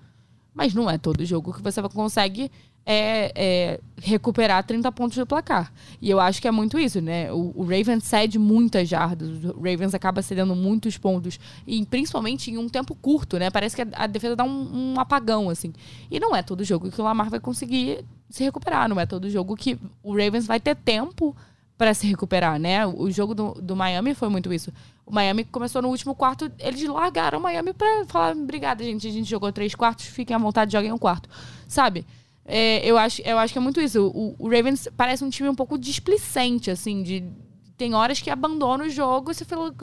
[0.53, 2.51] Mas não é todo jogo que você consegue
[2.85, 5.71] é, é, recuperar 30 pontos do placar.
[6.01, 7.31] E eu acho que é muito isso, né?
[7.31, 12.57] O, o, Ravens cede muitas jardas, o Ravens acaba cedendo muitos pontos, e principalmente em
[12.57, 13.49] um tempo curto, né?
[13.49, 15.73] Parece que a, a defesa dá um, um, apagão, assim.
[16.11, 19.29] E não é todo jogo que o Lamar vai conseguir se recuperar, não é todo
[19.29, 21.35] jogo que o Ravens vai ter tempo
[21.83, 22.87] para se recuperar, né?
[22.87, 24.71] O jogo do, do Miami foi muito isso.
[25.05, 29.11] O Miami começou no último quarto, eles largaram o Miami para falar: obrigada, gente, a
[29.11, 31.27] gente jogou três quartos, fiquem à vontade, joguem um quarto.
[31.67, 32.05] Sabe?
[32.45, 34.01] É, eu, acho, eu acho que é muito isso.
[34.01, 37.29] O, o, Ravens parece um time um pouco displicente, assim, de.
[37.75, 39.75] Tem horas que abandona o jogo e você fala.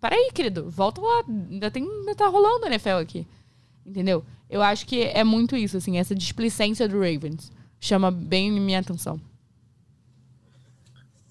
[0.00, 1.24] Peraí, querido, volta lá.
[1.28, 3.26] Ainda, tem, ainda tá rolando a NFL aqui.
[3.84, 4.24] Entendeu?
[4.48, 7.50] Eu acho que é muito isso, assim, essa displicência do Ravens.
[7.80, 9.20] Chama bem minha atenção.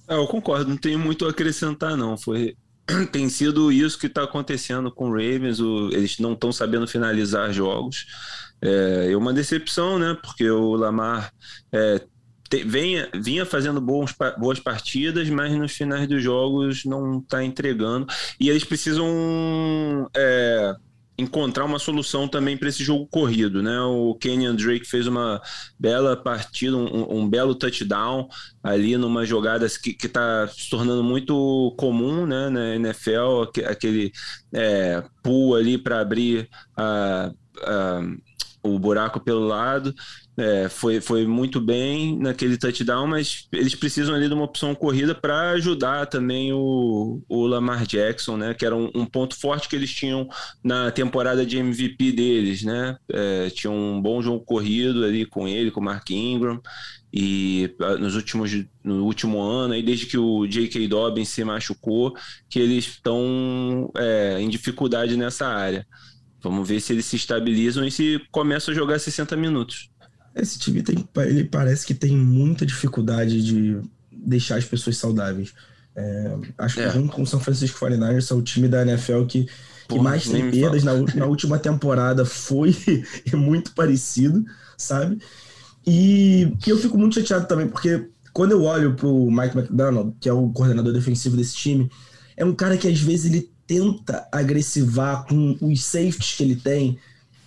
[0.10, 2.17] É, eu concordo, não tenho muito a acrescentar, não.
[2.17, 2.58] Foi,
[3.12, 5.60] tem sido isso que está acontecendo com o Ravens.
[5.60, 8.06] O, eles não estão sabendo finalizar jogos.
[8.62, 10.17] É, é, uma decepção, né?
[10.22, 11.32] Porque o Lamar
[11.72, 12.02] é,
[12.50, 18.08] te, venha, vinha fazendo bons, boas partidas, mas nos finais dos jogos não está entregando.
[18.39, 20.10] E eles precisam.
[20.15, 20.76] É,
[21.19, 23.79] encontrar uma solução também para esse jogo corrido, né?
[23.82, 25.41] O Kenyon Drake fez uma
[25.77, 28.27] bela partida, um, um belo touchdown
[28.63, 32.49] ali numa jogada que está se tornando muito comum, né?
[32.49, 34.12] Na NFL, aquele
[34.53, 37.32] é, pull ali para abrir a,
[37.63, 38.01] a
[38.62, 39.93] o buraco pelo lado.
[40.39, 45.13] É, foi, foi muito bem naquele touchdown, mas eles precisam ali de uma opção corrida
[45.13, 48.54] para ajudar também o, o Lamar Jackson, né?
[48.54, 50.30] Que era um, um, ponto forte que eles tinham
[50.63, 52.97] na temporada de MVP deles, né?
[53.12, 56.62] É, tinha um bom jogo corrido ali com ele, com o Mark Ingram.
[57.12, 58.49] E ah, nos últimos,
[58.82, 60.88] no último ano, aí desde que o J.K.
[60.88, 62.15] Dobbins se machucou,
[62.49, 65.86] que eles estão é, em dificuldade nessa área.
[66.41, 69.89] Vamos ver se eles se estabilizam e se começam a jogar 60 minutos.
[70.36, 75.54] Esse time tem, ele parece que tem muita dificuldade de deixar as pessoas saudáveis.
[75.96, 76.92] É, acho que é.
[76.92, 79.50] junto com o São Francisco 49ers é o time da NFL que, que
[79.88, 82.76] Pô, mais tem perdas na, na, última temporada foi
[83.34, 84.46] muito parecido,
[84.78, 85.20] sabe?
[85.86, 90.30] E, e eu fico muito chateado também, porque quando eu olho pro Mike McDonald, que
[90.30, 91.89] é o coordenador defensivo desse time,
[92.38, 96.98] é um cara que às vezes ele tenta agressivar com os safeties que ele tem.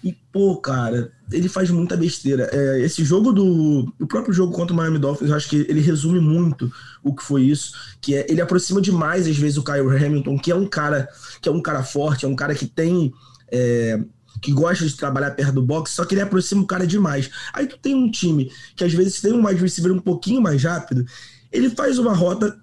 [0.05, 2.49] E, pô, cara, ele faz muita besteira.
[2.53, 3.92] É, esse jogo do.
[4.01, 7.23] O próprio jogo contra o Miami Dolphins, eu acho que ele resume muito o que
[7.23, 7.73] foi isso.
[8.01, 11.09] Que é ele aproxima demais, às vezes, o Kyle Hamilton, que é um cara
[11.40, 13.12] que é um cara forte, é um cara que tem.
[13.51, 14.01] É,
[14.40, 17.31] que gosta de trabalhar perto do box, só que ele aproxima o cara demais.
[17.53, 20.64] Aí tu tem um time que às vezes tem um wide receiver um pouquinho mais
[20.64, 21.05] rápido,
[21.53, 22.59] ele faz uma rota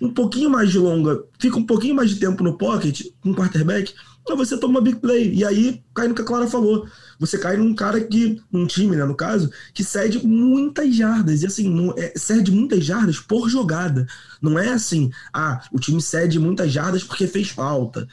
[0.00, 3.94] um pouquinho mais longa, fica um pouquinho mais de tempo no pocket, com um quarterback,
[4.32, 5.34] aí você toma uma big play.
[5.34, 6.86] E aí cai no que a Clara falou.
[7.18, 11.42] Você cai num cara que, num time, né, no caso, que cede muitas jardas.
[11.42, 14.06] E assim, não, é, cede muitas jardas por jogada.
[14.40, 18.08] Não é assim, ah, o time cede muitas jardas porque fez falta.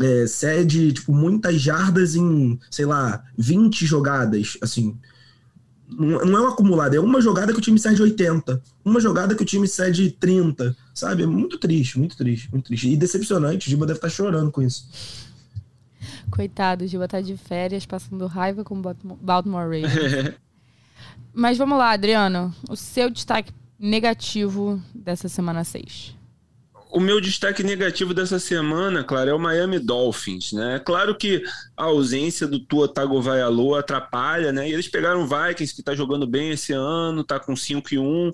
[0.00, 4.56] É, cede, tipo, muitas jardas em, sei lá, 20 jogadas.
[4.62, 4.96] Assim,
[5.88, 9.42] não é um acumulado, é uma jogada que o time cede 80, uma jogada que
[9.42, 11.22] o time cede 30, sabe?
[11.22, 12.88] É muito triste, muito triste, muito triste.
[12.90, 14.88] E decepcionante, o Giba deve estar chorando com isso.
[16.30, 19.92] Coitado, o Giba tá de férias, passando raiva com o Baltimore Ravens.
[21.32, 26.16] Mas vamos lá, Adriano, o seu destaque negativo dessa semana 6
[26.96, 30.78] o meu destaque negativo dessa semana, claro, é o Miami Dolphins, né?
[30.78, 31.42] Claro que
[31.76, 34.66] a ausência do Tua Tagovailoa atrapalha, né?
[34.66, 37.98] E eles pegaram o Vikings, que está jogando bem esse ano, está com 5 e
[37.98, 38.32] 1,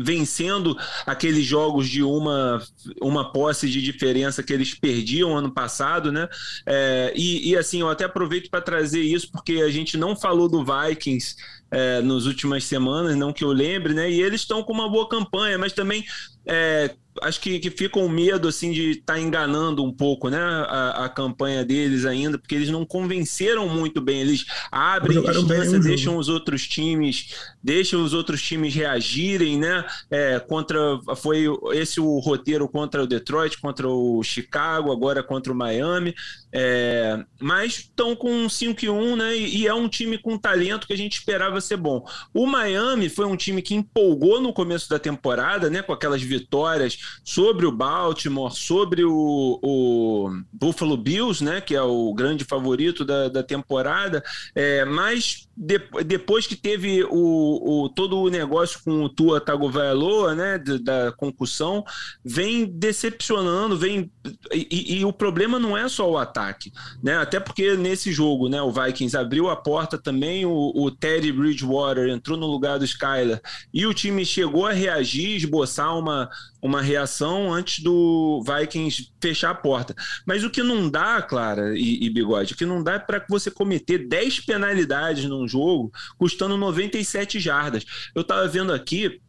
[0.00, 2.62] vencendo aqueles jogos de uma,
[3.00, 6.28] uma posse de diferença que eles perdiam ano passado, né?
[6.64, 10.48] É, e, e, assim, eu até aproveito para trazer isso, porque a gente não falou
[10.48, 11.36] do Vikings
[11.70, 14.10] é, nas últimas semanas, não que eu lembre, né?
[14.10, 16.04] E eles estão com uma boa campanha, mas também
[16.46, 21.04] é, acho que, que ficam medo assim de estar tá enganando um pouco né, a,
[21.04, 24.20] a, campanha deles ainda, porque eles não convenceram muito bem.
[24.20, 29.84] Eles abrem distância, deixam os outros times, deixam os outros times reagirem, né?
[30.10, 30.78] É, contra
[31.16, 36.14] foi esse o roteiro contra o Detroit, contra o Chicago, agora contra o Miami.
[36.52, 39.36] É, mas estão com 5 e 1, né?
[39.36, 42.04] E, e é um time com talento que a gente esperava ser bom.
[42.34, 45.82] O Miami foi um time que empolgou no começo da temporada, né?
[45.82, 52.12] Com aquelas vitórias sobre o Baltimore, sobre o, o Buffalo Bills, né, que é o
[52.12, 54.22] grande favorito da, da temporada,
[54.54, 60.34] é, mas de, depois que teve o, o, todo o negócio com o Tua Tagovailoa,
[60.34, 61.84] né, da, concussão,
[62.24, 64.10] vem decepcionando, vem
[64.52, 68.60] e, e, o problema não é só o ataque, né, até porque nesse jogo, né,
[68.60, 73.40] o Vikings abriu a porta também, o, o Teddy Bridgewater entrou no lugar do Skyler
[73.72, 76.28] e o time chegou a reagir, esboçar uma
[76.62, 79.94] uma reação antes do Vikings fechar a porta.
[80.26, 83.24] Mas o que não dá, Clara e, e Bigode, o que não dá é para
[83.28, 87.84] você cometer 10 penalidades num jogo custando 97 jardas.
[88.14, 89.20] Eu estava vendo aqui,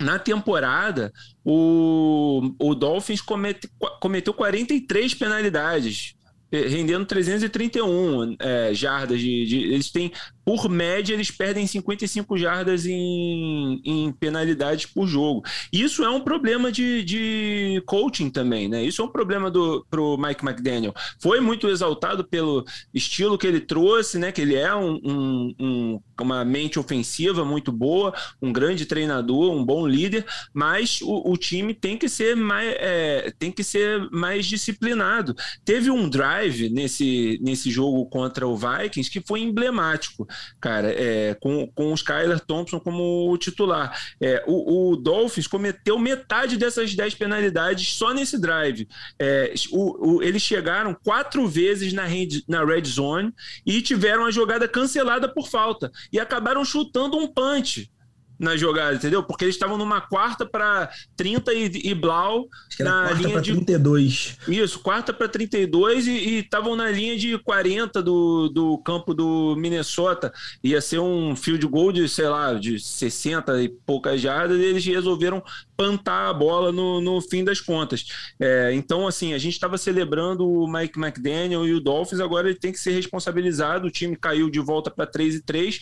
[0.00, 1.12] na temporada,
[1.44, 3.68] o, o Dolphins comete,
[4.00, 6.14] cometeu 43 penalidades
[6.50, 10.12] rendendo 331 é, jardas de, de, Eles têm
[10.48, 15.44] por média, eles perdem 55 jardas em, em penalidades por jogo.
[15.70, 18.82] Isso é um problema de, de coaching também, né?
[18.82, 20.94] Isso é um problema do pro Mike McDaniel.
[21.20, 24.32] Foi muito exaltado pelo estilo que ele trouxe, né?
[24.32, 29.62] Que ele é um, um, um, uma mente ofensiva muito boa, um grande treinador, um
[29.62, 34.46] bom líder, mas o, o time tem que ser mais é, tem que ser mais
[34.46, 35.36] disciplinado.
[35.62, 40.26] Teve um drive nesse, nesse jogo contra o Vikings que foi emblemático
[40.60, 43.96] cara, é, com, com o Skyler Thompson como titular.
[44.20, 48.88] É, o, o, Dolphins cometeu metade dessas 10 penalidades só nesse drive.
[49.18, 53.32] É, o, o, eles chegaram quatro vezes na, red, na red zone
[53.64, 57.90] e tiveram a jogada cancelada por falta e acabaram chutando um punch
[58.38, 59.22] na jogada, entendeu?
[59.22, 62.46] Porque eles estavam numa quarta para 30 e, e Blau
[62.78, 64.38] na quarta linha de 32.
[64.46, 70.32] Isso, quarta para 32 e estavam na linha de 40 do, do campo do Minnesota.
[70.62, 74.84] Ia ser um field goal de, sei lá, de 60 e poucas jardas, e eles
[74.84, 75.42] resolveram
[75.76, 78.06] plantar a bola no, no fim das contas.
[78.38, 82.58] É, então, assim, a gente estava celebrando o Mike McDaniel e o Dolphins, agora ele
[82.58, 83.86] tem que ser responsabilizado.
[83.86, 85.80] O time caiu de volta para 3 e 3.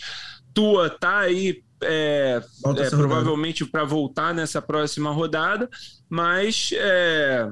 [0.53, 2.41] Tua tá aí é,
[2.79, 5.69] é provavelmente para voltar nessa próxima rodada,
[6.09, 7.49] mas é,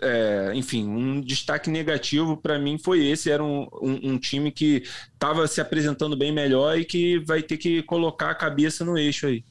[0.00, 3.30] é, enfim, um destaque negativo para mim foi esse.
[3.30, 7.56] Era um, um, um time que estava se apresentando bem melhor e que vai ter
[7.56, 9.44] que colocar a cabeça no eixo aí.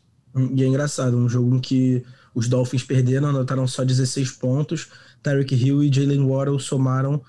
[0.54, 4.90] E é engraçado, um jogo em que os Dolphins perderam, anotaram só 16 pontos,
[5.22, 7.22] Tarek Hill e Jalen Waddle somaram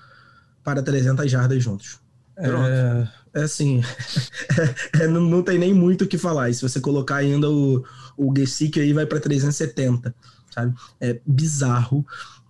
[0.63, 1.99] para 300 jardas juntos.
[2.37, 3.07] É, é
[3.41, 3.81] assim,
[4.99, 6.49] é, não, não, tem nem muito o que falar.
[6.49, 7.83] E se você colocar ainda o,
[8.17, 10.13] o Gesick aí, vai para 370,
[10.51, 10.75] sabe?
[10.99, 12.05] É bizarro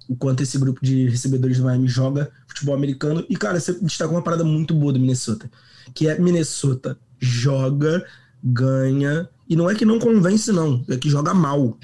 [0.09, 3.25] o quanto esse grupo de recebedores do Miami joga futebol americano.
[3.29, 5.49] E, cara, você destacou uma parada muito boa do Minnesota,
[5.93, 8.05] que é Minnesota joga,
[8.43, 11.77] ganha, e não é que não convence, não, é que joga mal.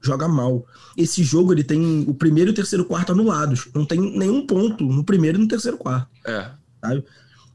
[0.00, 0.64] Joga mal.
[0.96, 3.68] Esse jogo ele tem o primeiro e o terceiro quarto anulados.
[3.74, 6.08] Não tem nenhum ponto no primeiro e no terceiro quarto.
[6.24, 6.50] É.
[6.80, 7.04] Sabe?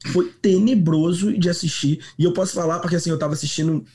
[0.06, 2.00] Foi tenebroso de assistir.
[2.18, 3.86] E eu posso falar porque assim, eu tava assistindo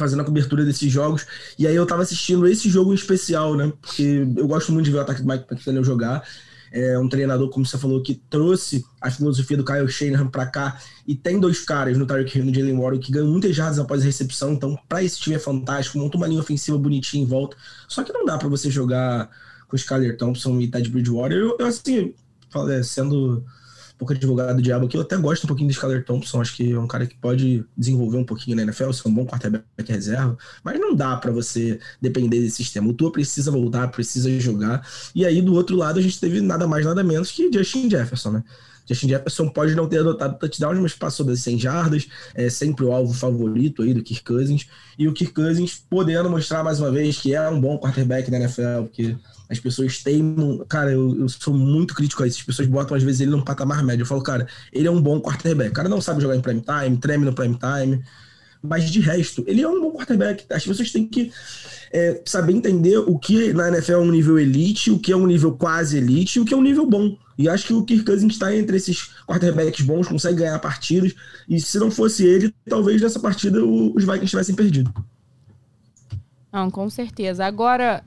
[0.00, 1.26] fazendo a cobertura desses jogos.
[1.58, 3.70] E aí eu tava assistindo esse jogo em especial, né?
[3.82, 6.26] Porque eu gosto muito de ver o ataque do Mike McDaniel jogar.
[6.72, 10.80] É um treinador, como você falou, que trouxe a filosofia do Kyle Shanahan para cá.
[11.06, 13.78] E tem dois caras no Tyreek Hill e no Jalen Warren que ganham muitas jardas
[13.78, 14.52] após a recepção.
[14.52, 15.98] Então, para esse time é fantástico.
[15.98, 17.56] Monta uma linha ofensiva bonitinha em volta.
[17.86, 19.28] Só que não dá para você jogar
[19.68, 21.38] com o Skyler Thompson e Ted Bridgewater.
[21.38, 22.14] Eu, eu assim,
[22.84, 23.44] sendo
[24.00, 26.72] pouco advogado do diabo aqui, eu até gosto um pouquinho do Skyler Thompson, acho que
[26.72, 30.38] é um cara que pode desenvolver um pouquinho na NFL, ser um bom quarterback reserva,
[30.64, 32.88] mas não dá para você depender desse sistema.
[32.88, 36.66] O Tua precisa voltar, precisa jogar, e aí do outro lado a gente teve nada
[36.66, 38.44] mais, nada menos que Justin Jefferson, né?
[38.88, 42.92] Justin Jefferson pode não ter adotado touchdowns, mas passou das 100 jardas, é sempre o
[42.92, 44.66] alvo favorito aí do Kirk Cousins,
[44.98, 48.38] e o Kirk Cousins podendo mostrar mais uma vez que é um bom quarterback da
[48.38, 49.14] NFL, porque
[49.50, 50.64] as pessoas teimam.
[50.68, 52.38] Cara, eu, eu sou muito crítico a isso.
[52.38, 54.02] As pessoas botam, às vezes, ele num patamar médio.
[54.02, 55.70] Eu falo, cara, ele é um bom quarterback.
[55.70, 58.02] O cara não sabe jogar em prime time, treme no prime time.
[58.62, 60.44] Mas de resto, ele é um bom quarterback.
[60.50, 61.32] As pessoas têm que
[61.92, 65.26] é, saber entender o que na NFL é um nível elite, o que é um
[65.26, 67.16] nível quase elite e o que é um nível bom.
[67.36, 71.14] E acho que o Kirk Cousins está entre esses quarterbacks bons, consegue ganhar partidas.
[71.48, 74.92] E se não fosse ele, talvez nessa partida os Vikings tivessem perdido.
[76.52, 77.46] Não, com certeza.
[77.46, 78.04] Agora,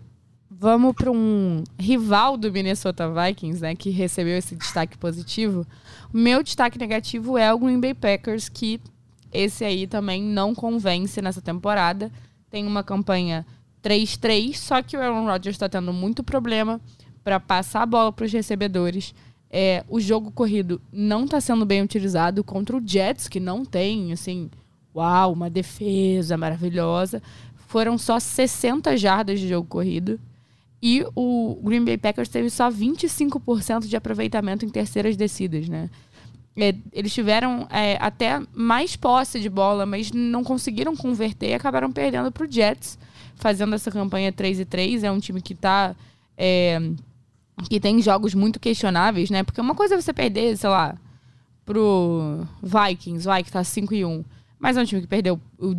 [0.63, 5.67] Vamos para um rival do Minnesota Vikings, né, que recebeu esse destaque positivo.
[6.13, 8.79] Meu destaque negativo é o Green Bay Packers, que
[9.33, 12.09] esse aí também não convence nessa temporada.
[12.49, 13.45] Tem uma campanha
[13.83, 16.79] 3-3, só que o Aaron Rodgers está tendo muito problema
[17.25, 19.13] para passar a bola para os recebedores.
[19.51, 24.13] É, o jogo corrido não está sendo bem utilizado contra o Jets, que não tem,
[24.13, 24.49] assim,
[24.95, 27.21] uau, uma defesa maravilhosa.
[27.67, 30.17] Foram só 60 jardas de jogo corrido.
[30.85, 35.89] E o Green Bay Packers teve só 25% de aproveitamento em terceiras descidas, né?
[36.57, 41.89] É, eles tiveram é, até mais posse de bola, mas não conseguiram converter e acabaram
[41.89, 42.99] perdendo para o Jets,
[43.35, 45.05] fazendo essa campanha 3 e 3.
[45.05, 45.95] É um time que tá.
[46.37, 46.81] É,
[47.69, 49.41] que tem jogos muito questionáveis, né?
[49.41, 50.97] Porque uma coisa é você perder, sei lá,
[51.65, 54.21] pro Vikings, vai que tá 5 e 1.
[54.59, 55.75] Mas é um time que perdeu, o,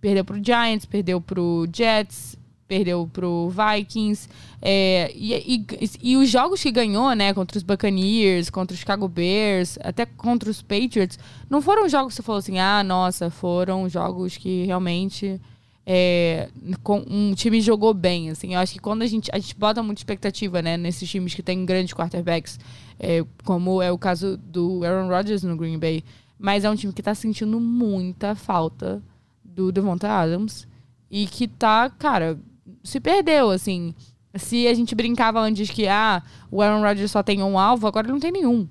[0.00, 4.28] perdeu pro Giants, perdeu pro Jets, perdeu pro Vikings.
[4.60, 5.66] É, e, e,
[6.02, 10.50] e, os jogos que ganhou, né, contra os Buccaneers, contra os Chicago Bears, até contra
[10.50, 15.40] os Patriots, não foram jogos que você falou assim, ah, nossa, foram jogos que realmente
[15.86, 16.48] é,
[16.82, 18.54] com, um time jogou bem, assim.
[18.54, 21.42] Eu acho que quando a gente, a gente bota muita expectativa, né, nesses times que
[21.42, 22.58] tem grandes quarterbacks,
[22.98, 26.02] é, como é o caso do Aaron Rodgers no Green Bay,
[26.38, 29.00] mas é um time que está sentindo muita falta
[29.44, 30.66] do Devonta Adams
[31.10, 32.38] e que tá, cara,
[32.86, 33.94] se perdeu, assim.
[34.34, 38.08] Se a gente brincava antes que ah, o Aaron Rodgers só tem um alvo, agora
[38.08, 38.68] não tem nenhum.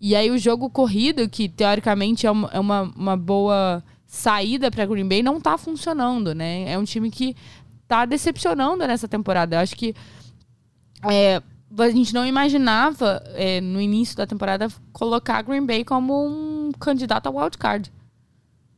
[0.00, 4.86] E aí o jogo corrido, que teoricamente é uma, é uma, uma boa saída para
[4.86, 6.70] Green Bay, não tá funcionando, né?
[6.70, 7.34] É um time que
[7.88, 9.56] tá decepcionando nessa temporada.
[9.56, 9.94] Eu acho que
[11.10, 11.42] é,
[11.78, 17.26] a gente não imaginava é, no início da temporada colocar Green Bay como um candidato
[17.26, 17.92] a wildcard.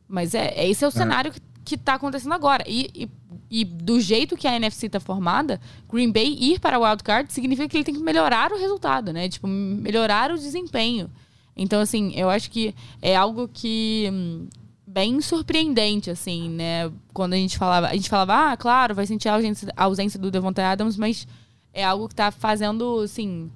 [0.07, 0.91] Mas é, esse é o é.
[0.91, 2.63] cenário que, que tá acontecendo agora.
[2.67, 3.09] E, e
[3.51, 5.59] e do jeito que a NFC está formada,
[5.91, 9.27] Green Bay ir para o wildcard significa que ele tem que melhorar o resultado, né?
[9.27, 11.09] Tipo, melhorar o desempenho.
[11.57, 14.47] Então, assim, eu acho que é algo que hum,
[14.85, 16.91] bem surpreendente, assim, né?
[17.11, 20.19] Quando a gente falava, a gente falava, ah, claro, vai sentir a ausência, a ausência
[20.19, 21.27] do Devontae Adams, mas
[21.73, 23.49] é algo que está fazendo, assim,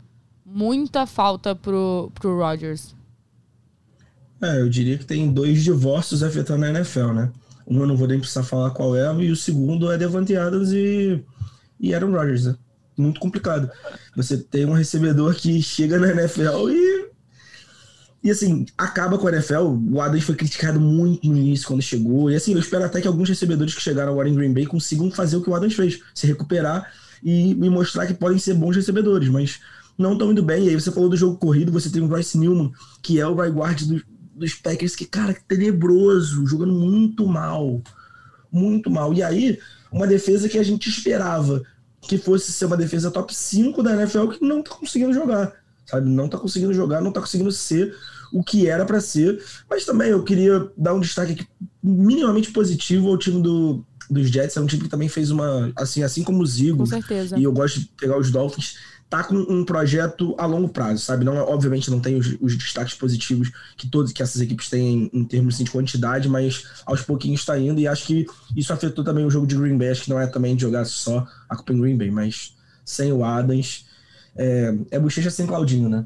[0.44, 2.96] muita falta pro, pro Rodgers.
[4.42, 7.32] É, eu diria que tem dois divórcios afetando a NFL, né?
[7.68, 10.72] Um eu não vou nem precisar falar qual é, e o segundo é Devante Adams
[10.72, 11.24] e,
[11.80, 12.56] e Aaron Rodgers, né?
[12.98, 13.70] Muito complicado.
[14.16, 17.14] Você tem um recebedor que chega na NFL e.
[18.24, 19.78] E assim, acaba com a NFL.
[19.92, 22.32] O Adams foi criticado muito no início quando chegou.
[22.32, 25.12] E assim, eu espero até que alguns recebedores que chegaram agora em Green Bay consigam
[25.12, 26.90] fazer o que o Adams fez, se recuperar
[27.22, 29.60] e me mostrar que podem ser bons recebedores, mas
[29.98, 30.66] não estão indo bem.
[30.66, 33.36] E aí você falou do jogo corrido, você tem o Bryce Newman, que é o
[33.36, 34.02] right guard do,
[34.36, 37.82] dos Packers, que, cara, tenebroso, jogando muito mal.
[38.52, 39.14] Muito mal.
[39.14, 39.60] E aí,
[39.92, 41.62] uma defesa que a gente esperava
[42.02, 45.54] que fosse ser uma defesa top 5 da NFL que não tá conseguindo jogar.
[45.86, 46.10] Sabe?
[46.10, 47.96] Não tá conseguindo jogar, não tá conseguindo ser
[48.32, 49.42] o que era para ser.
[49.70, 51.48] Mas também eu queria dar um destaque aqui
[51.82, 54.58] minimamente positivo ao time do, dos Jets.
[54.58, 55.72] É um time que também fez uma.
[55.76, 56.90] Assim, assim como os Eagles.
[56.90, 57.38] Com certeza.
[57.38, 58.78] E eu gosto de pegar os Dolphins
[59.14, 61.24] tá com um projeto a longo prazo, sabe?
[61.24, 65.20] Não, obviamente não tem os, os destaques positivos que todas que essas equipes têm em,
[65.20, 69.04] em termos assim, de quantidade, mas aos pouquinhos está indo e acho que isso afetou
[69.04, 69.92] também o jogo de Green Bay.
[69.92, 73.14] Acho que não é também de jogar só a Copa em Green Bay, mas sem
[73.14, 73.86] o Adams
[74.36, 76.06] é, é bochecha sem Claudinho, né?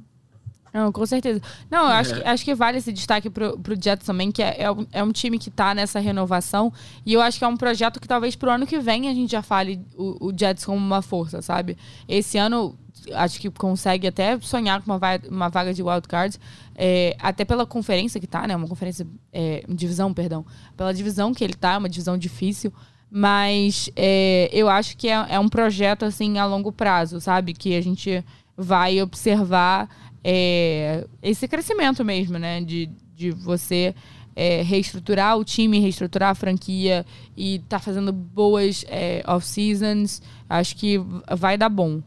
[0.74, 1.42] Não, com certeza.
[1.72, 2.00] Não, eu é.
[2.00, 4.86] acho, que, acho que vale esse destaque pro, pro Jets também, que é, é, um,
[4.92, 6.74] é um time que tá nessa renovação.
[7.06, 9.32] E eu acho que é um projeto que talvez pro ano que vem a gente
[9.32, 11.78] já fale o, o Jets como uma força, sabe?
[12.06, 12.78] Esse ano
[13.14, 16.38] acho que consegue até sonhar com uma vaga, uma vaga de wildcard,
[16.76, 18.56] é, até pela conferência que tá, né?
[18.56, 20.46] Uma conferência, é, divisão, perdão.
[20.76, 22.72] Pela divisão que ele tá, uma divisão difícil.
[23.10, 27.54] Mas é, eu acho que é, é um projeto, assim, a longo prazo, sabe?
[27.54, 28.24] Que a gente
[28.56, 29.90] vai observar
[30.24, 32.62] é, esse crescimento mesmo, né?
[32.62, 33.96] De, de você
[34.36, 37.06] é, reestruturar o time, reestruturar a franquia
[37.36, 38.86] e tá fazendo boas
[39.26, 40.22] off-seasons.
[40.50, 41.00] Acho que
[41.36, 42.02] vai dar bom.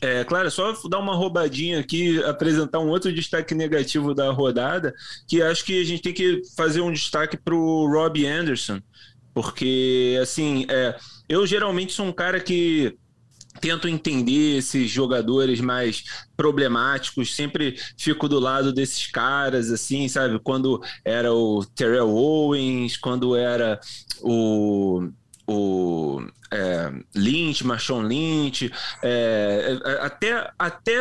[0.00, 4.94] É, claro, só dar uma roubadinha aqui, apresentar um outro destaque negativo da rodada,
[5.26, 8.80] que acho que a gente tem que fazer um destaque para o Robbie Anderson,
[9.32, 10.96] porque, assim, é,
[11.28, 12.96] eu geralmente sou um cara que
[13.60, 16.04] tento entender esses jogadores mais
[16.36, 20.38] problemáticos, sempre fico do lado desses caras, assim, sabe?
[20.38, 23.80] Quando era o Terrell Owens, quando era
[24.22, 25.08] o,
[27.54, 30.96] Lynch, Marshawn Lynch, é, é, até, até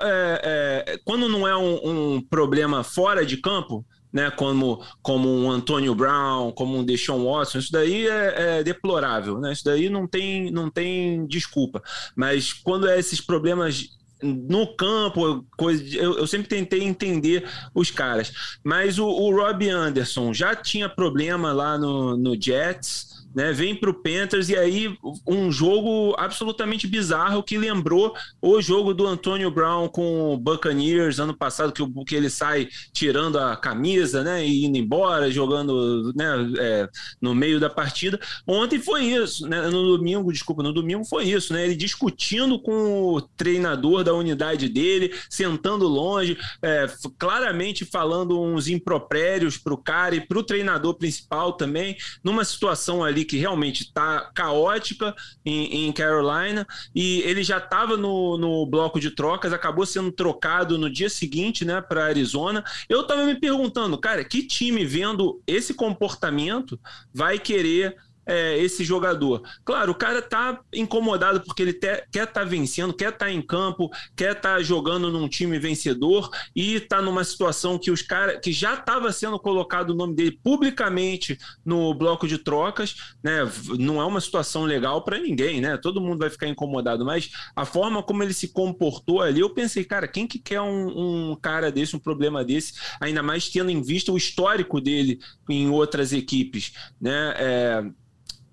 [0.00, 5.50] é, é, quando não é um, um problema fora de campo, né, como, como um
[5.50, 9.52] Antonio Brown, como um Deshaun Watson, isso daí é, é, deplorável, né?
[9.52, 11.82] Isso daí não tem, não tem desculpa.
[12.14, 13.90] Mas quando é esses problemas
[14.22, 18.32] no campo, coisa, eu, eu, sempre tentei entender os caras.
[18.64, 23.52] Mas o, o Robbie Anderson já tinha problema lá no, no Jets né?
[23.52, 29.06] Vem para o Panthers e aí um jogo absolutamente bizarro que lembrou o jogo do
[29.06, 34.46] Antonio Brown com o Buccaneers ano passado, que, que ele sai tirando a camisa, né?
[34.46, 36.26] E indo embora, jogando né,
[36.58, 36.88] é,
[37.20, 38.18] no meio da partida.
[38.46, 39.68] Ontem foi isso, né?
[39.68, 41.64] No domingo, desculpa, no domingo foi isso, né?
[41.64, 46.86] Ele discutindo com o treinador da unidade dele, sentando longe, é,
[47.18, 53.04] claramente falando uns impropérios para o cara e para o treinador principal também, numa situação
[53.04, 55.14] ali que realmente está caótica
[55.44, 60.78] em, em, Carolina e ele já estava no, no bloco de trocas, acabou sendo trocado
[60.78, 62.64] no dia seguinte, né, para Arizona.
[62.88, 66.78] Eu estava me perguntando, cara, que time vendo esse comportamento
[67.12, 67.96] vai querer
[68.26, 69.42] é, esse jogador.
[69.64, 73.30] Claro, o cara tá incomodado porque ele te, quer estar tá vencendo, quer estar tá
[73.30, 78.02] em campo, quer estar tá jogando num time vencedor e tá numa situação que os
[78.02, 83.40] caras que já estava sendo colocado o nome dele publicamente no bloco de trocas, né?
[83.78, 85.76] Não é uma situação legal para ninguém, né?
[85.76, 89.84] Todo mundo vai ficar incomodado, mas a forma como ele se comportou ali, eu pensei,
[89.84, 93.82] cara, quem que quer um, um cara desse, um problema desse, ainda mais tendo em
[93.82, 97.34] vista o histórico dele em outras equipes, né?
[97.36, 97.84] É,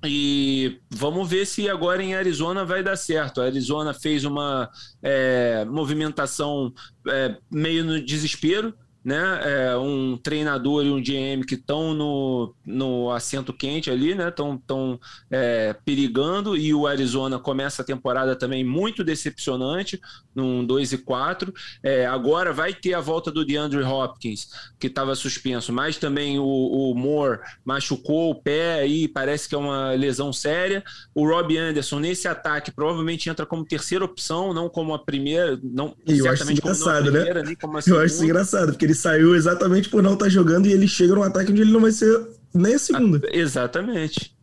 [0.06, 3.42] e vamos ver se agora em Arizona vai dar certo.
[3.42, 4.70] A Arizona fez uma
[5.02, 6.74] é, movimentação
[7.08, 8.74] é, meio no desespero,
[9.04, 9.40] né?
[9.44, 14.30] É, um treinador e um GM que estão no, no assento quente ali, né?
[14.30, 15.00] Estão tão,
[15.30, 20.00] é, perigando e o Arizona começa a temporada também muito decepcionante,
[20.34, 21.54] num 2 e 4.
[21.82, 24.48] É, agora vai ter a volta do DeAndre Hopkins,
[24.80, 29.58] que estava suspenso, mas também o, o, Moore machucou o pé aí, parece que é
[29.58, 30.84] uma lesão séria.
[31.14, 35.96] O Rob Anderson nesse ataque provavelmente entra como terceira opção, não como a primeira, não
[36.08, 37.24] eu acho engraçado, né?
[37.24, 37.56] primeira, né?
[37.88, 40.72] eu acho isso engraçado, porque ele ele saiu exatamente por não estar tá jogando e
[40.72, 43.22] ele chega num ataque onde ele não vai ser nem a segunda.
[43.26, 44.34] Ah, exatamente.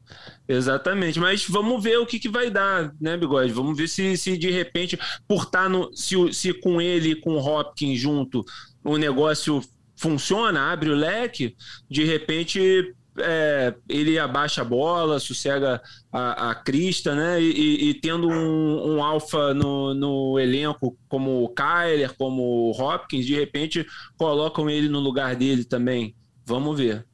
[0.49, 3.53] Exatamente, mas vamos ver o que, que vai dar, né, Bigode?
[3.53, 4.99] Vamos ver se, se de repente,
[5.29, 5.95] por estar tá no.
[5.95, 8.45] Se, se com ele e com o Hopkins junto
[8.83, 9.63] o negócio
[9.95, 11.55] funciona, abre o leque,
[11.89, 12.93] de repente
[13.23, 15.81] é, ele abaixa a bola, sossega
[16.13, 17.41] a, a crista, né?
[17.41, 23.27] E, e tendo um, um alfa no, no, elenco como o Kyler, como o Hopkins,
[23.27, 26.15] de repente colocam ele no lugar dele também.
[26.45, 27.07] Vamos ver.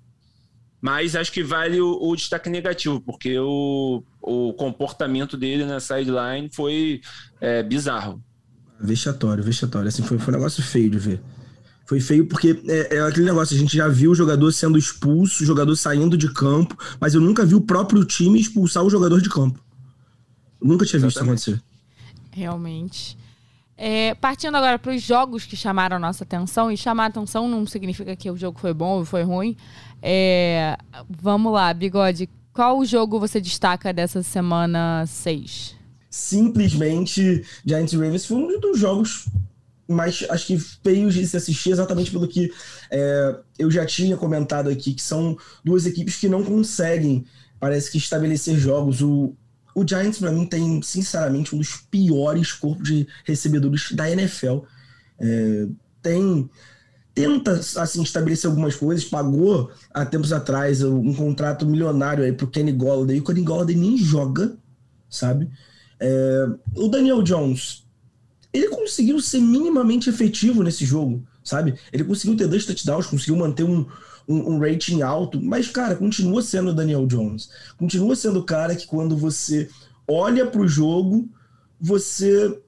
[0.81, 6.49] Mas acho que vale o, o destaque negativo, porque o, o comportamento dele na sideline
[6.53, 7.01] foi
[7.41, 8.23] é, bizarro.
[8.79, 9.89] Vexatório, vexatório.
[9.89, 11.21] Assim, foi, foi um negócio feio de ver.
[11.87, 15.43] Foi feio porque é, é, aquele negócio, a gente já viu o jogador sendo expulso,
[15.43, 19.21] o jogador saindo de campo, mas eu nunca vi o próprio time expulsar o jogador
[19.21, 19.61] de campo.
[20.61, 21.63] nunca tinha visto isso acontecer.
[22.33, 23.17] Realmente.
[23.79, 27.49] É, partindo agora para os jogos que chamaram a nossa atenção, e chamar a atenção
[27.49, 29.57] não significa que o jogo foi bom ou foi ruim.
[30.03, 30.77] É,
[31.09, 35.77] vamos lá, Bigode, qual jogo você destaca dessa semana 6?
[36.11, 39.29] Simplesmente, Giants Ravens foi um dos jogos
[39.89, 42.53] mas acho que feios de se assistir exatamente pelo que
[42.91, 47.25] é, eu já tinha comentado aqui, que são duas equipes que não conseguem,
[47.61, 49.01] parece que, estabelecer jogos.
[49.01, 49.35] O,
[49.75, 54.61] o Giants, para mim, tem, sinceramente, um dos piores corpos de recebedores da NFL.
[55.19, 55.67] É,
[56.03, 56.51] tem
[57.17, 62.73] tenta assim estabelecer algumas coisas, pagou há tempos atrás um contrato milionário aí pro Kenny
[62.73, 64.55] Golladay, e o Kenny Golladay nem joga,
[65.09, 65.51] sabe?
[65.99, 67.86] É, o Daniel Jones,
[68.57, 71.75] ele conseguiu ser minimamente efetivo nesse jogo, sabe?
[71.93, 73.87] Ele conseguiu ter dois touchdowns, conseguiu manter um,
[74.27, 77.51] um, um rating alto, mas, cara, continua sendo o Daniel Jones.
[77.77, 79.69] Continua sendo o cara que quando você
[80.09, 81.29] olha pro jogo,
[81.81, 82.59] você...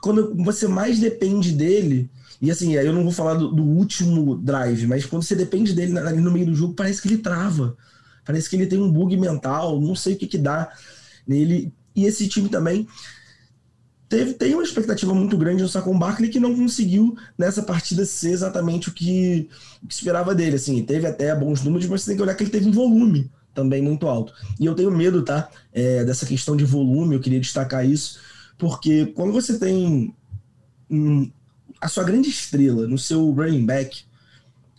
[0.00, 2.08] Quando você mais depende dele,
[2.40, 5.98] e assim, eu não vou falar do, do, último drive, mas quando você depende dele
[5.98, 7.76] ali no meio do jogo, parece que ele trava.
[8.24, 10.72] Parece que ele tem um bug mental, não sei o que que dá
[11.26, 11.72] nele.
[11.96, 12.86] E esse time também
[14.08, 18.30] teve, tem uma expectativa muito grande no Saquon Barkley que não conseguiu nessa partida ser
[18.30, 19.48] exatamente o que,
[19.82, 20.56] o que esperava dele.
[20.56, 23.30] Assim, teve até bons números, mas você tem que olhar que ele teve um volume
[23.54, 24.32] também muito alto.
[24.58, 25.48] E eu tenho medo, tá?
[25.72, 28.20] É, dessa questão de volume, eu queria destacar isso,
[28.56, 30.14] porque quando você tem
[30.88, 31.30] um,
[31.80, 34.04] a sua grande estrela no seu running back,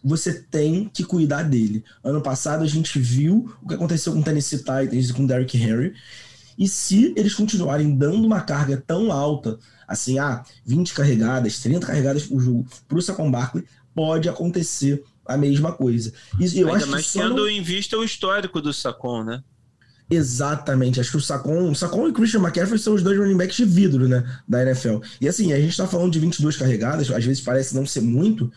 [0.04, 1.84] você tem que cuidar dele.
[2.04, 5.28] Ano passado a gente viu o que aconteceu com o Tennessee Titans e com o
[5.28, 5.94] Derrick Henry.
[6.60, 9.58] E se eles continuarem dando uma carga tão alta,
[9.88, 13.64] assim, ah, 20 carregadas, 30 carregadas por jogo, para o Saquon Barkley,
[13.96, 16.12] pode acontecer a mesma coisa.
[16.38, 17.48] E eu Ainda acho mais tendo não...
[17.48, 19.42] em vista o histórico do Saquon, né?
[20.10, 21.00] Exatamente.
[21.00, 23.56] Acho que o Sacon, o Sacon e o Christian McCaffrey são os dois running backs
[23.56, 24.98] de vidro, né, da NFL.
[25.22, 28.52] E assim, a gente tá falando de 22 carregadas, às vezes parece não ser muito,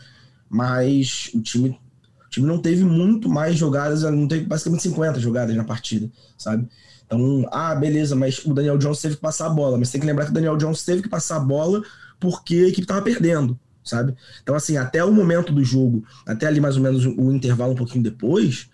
[0.48, 1.78] mas o time,
[2.26, 6.66] o time não teve muito mais jogadas, não teve basicamente 50 jogadas na partida, sabe?
[7.12, 10.06] Então, ah, beleza, mas o Daniel Jones teve que passar a bola, mas tem que
[10.06, 11.82] lembrar que o Daniel Jones teve que passar a bola
[12.18, 14.14] porque a equipe tava perdendo, sabe?
[14.42, 17.76] Então, assim, até o momento do jogo, até ali mais ou menos o intervalo um
[17.76, 18.70] pouquinho depois,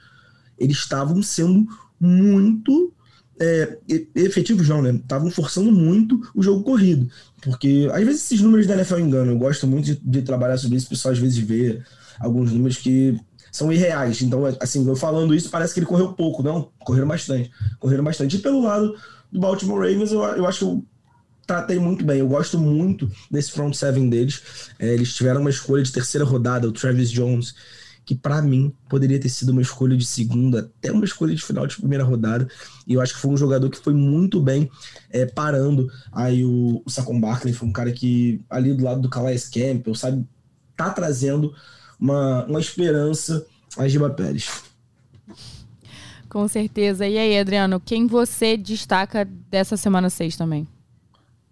[0.56, 1.66] eles estavam sendo
[1.98, 2.92] muito
[3.40, 3.78] é,
[4.14, 4.92] efetivos não, né?
[4.92, 7.10] Estavam forçando muito o jogo corrido.
[7.42, 9.32] Porque às vezes esses números da NFL enganam.
[9.32, 11.80] Eu gosto muito de, de trabalhar sobre isso, o pessoal às vezes vê
[12.20, 13.18] alguns números que
[13.50, 14.22] são irreais.
[14.22, 16.42] Então, assim, eu falando isso, parece que ele correu pouco.
[16.42, 17.50] Não, correram bastante.
[17.78, 18.36] Correram bastante.
[18.36, 18.94] E pelo lado
[19.30, 20.84] do Baltimore Ravens, eu, eu acho que eu
[21.46, 22.20] tratei muito bem.
[22.20, 24.70] Eu gosto muito desse front seven deles.
[24.78, 27.54] É, eles tiveram uma escolha de terceira rodada, o Travis Jones
[28.08, 31.66] que para mim poderia ter sido uma escolha de segunda, até uma escolha de final
[31.66, 32.48] de primeira rodada.
[32.86, 34.70] E eu acho que foi um jogador que foi muito bem
[35.10, 37.52] é, parando aí o, o Saquon Barkley.
[37.52, 40.26] Foi um cara que, ali do lado do Calais Campbell, sabe,
[40.74, 41.52] tá trazendo
[41.98, 43.46] uma, uma esperança
[43.76, 44.64] a Giba Pérez.
[46.28, 47.06] Com certeza.
[47.06, 50.66] E aí, Adriano, quem você destaca dessa semana 6 também?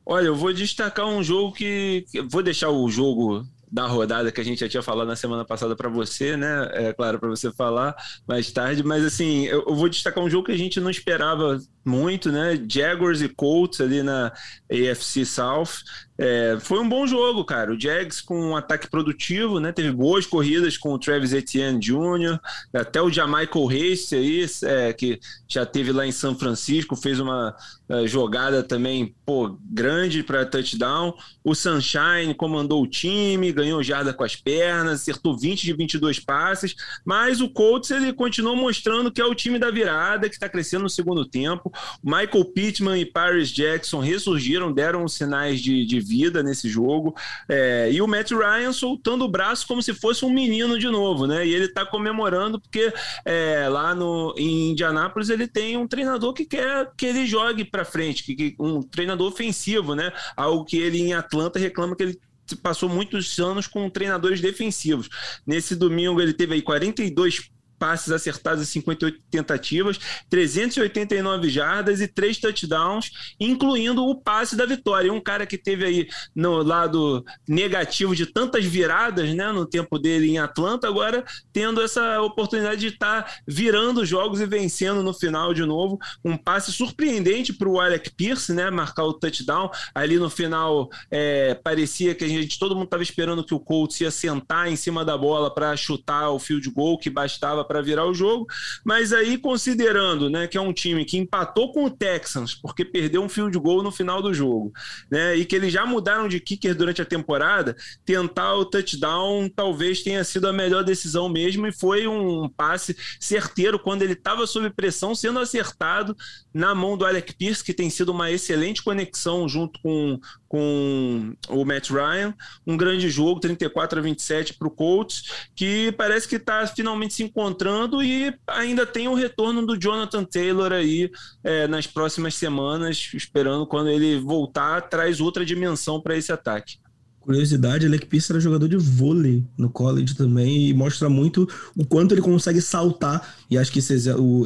[0.04, 2.04] Olha, eu vou destacar um jogo que.
[2.28, 5.74] Vou deixar o jogo da rodada que a gente já tinha falado na semana passada
[5.74, 6.68] para você, né?
[6.72, 10.46] É claro, para você falar mais tarde, mas assim, eu, eu, vou destacar um jogo
[10.46, 12.62] que a gente não esperava muito, né?
[12.68, 14.32] Jaguars e Colts ali na
[14.70, 15.82] AFC South.
[16.18, 17.72] É, foi um bom jogo, cara.
[17.72, 19.72] O Jags com um ataque produtivo, né?
[19.72, 22.38] Teve boas corridas com o Travis Etienne Jr.,
[22.72, 27.54] até o Jamaica Race aí, é, que já teve lá em São Francisco, fez uma
[27.88, 31.14] é, jogada também, pô, grande para touchdown.
[31.44, 36.74] O Sunshine comandou o time, ganhou jarda com as pernas, acertou 20 de 22 passes,
[37.04, 40.82] mas o Colts ele continuou mostrando que é o time da virada, que está crescendo
[40.82, 41.72] no segundo tempo.
[42.02, 47.14] Michael Pittman e Paris Jackson ressurgiram, deram sinais de, de vida nesse jogo.
[47.48, 51.26] É, e o Matt Ryan soltando o braço como se fosse um menino de novo,
[51.26, 51.46] né?
[51.46, 52.92] E ele tá comemorando porque
[53.24, 57.84] é, lá no, em Indianápolis ele tem um treinador que quer que ele jogue para
[57.84, 60.12] frente, que, que, um treinador ofensivo, né?
[60.36, 62.20] Algo que ele em Atlanta reclama que ele
[62.62, 65.08] passou muitos anos com treinadores defensivos.
[65.46, 69.98] Nesse domingo ele teve aí 42 passes acertados em 58 tentativas,
[70.28, 75.12] 389 jardas e três touchdowns, incluindo o passe da vitória.
[75.12, 80.30] Um cara que teve aí no lado negativo de tantas viradas, né, no tempo dele
[80.30, 85.52] em Atlanta, agora tendo essa oportunidade de estar tá virando jogos e vencendo no final
[85.52, 85.98] de novo.
[86.24, 89.70] Um passe surpreendente para o Alec Pierce, né, marcar o touchdown.
[89.94, 94.00] Ali no final é, parecia que a gente todo mundo estava esperando que o Colts
[94.00, 98.06] ia sentar em cima da bola para chutar o field goal que bastava para virar
[98.06, 98.46] o jogo,
[98.84, 103.22] mas aí considerando, né, que é um time que empatou com o Texans porque perdeu
[103.22, 104.72] um field goal no final do jogo,
[105.10, 110.02] né, e que eles já mudaram de kicker durante a temporada, tentar o touchdown talvez
[110.02, 114.70] tenha sido a melhor decisão mesmo e foi um passe certeiro quando ele estava sob
[114.70, 116.16] pressão sendo acertado
[116.52, 121.34] na mão do Alec Pierce, que tem sido uma excelente conexão junto com, com
[121.66, 122.34] Matt Ryan.
[122.66, 127.22] Um grande jogo, 34 a 27 para o Colts, que parece que está finalmente se
[127.22, 131.10] encontrando e ainda tem o retorno do Jonathan Taylor aí
[131.42, 136.78] é, nas próximas semanas, esperando quando ele voltar, traz outra dimensão para esse ataque.
[137.26, 142.14] Curiosidade, Alec Pierce era jogador de vôlei no college também e mostra muito o quanto
[142.14, 143.34] ele consegue saltar.
[143.50, 143.94] E acho que esse,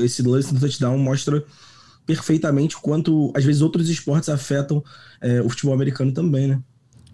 [0.03, 1.45] esse lance do touchdown mostra
[2.07, 4.83] perfeitamente o quanto, às vezes, outros esportes afetam
[5.21, 6.61] é, o futebol americano também, né?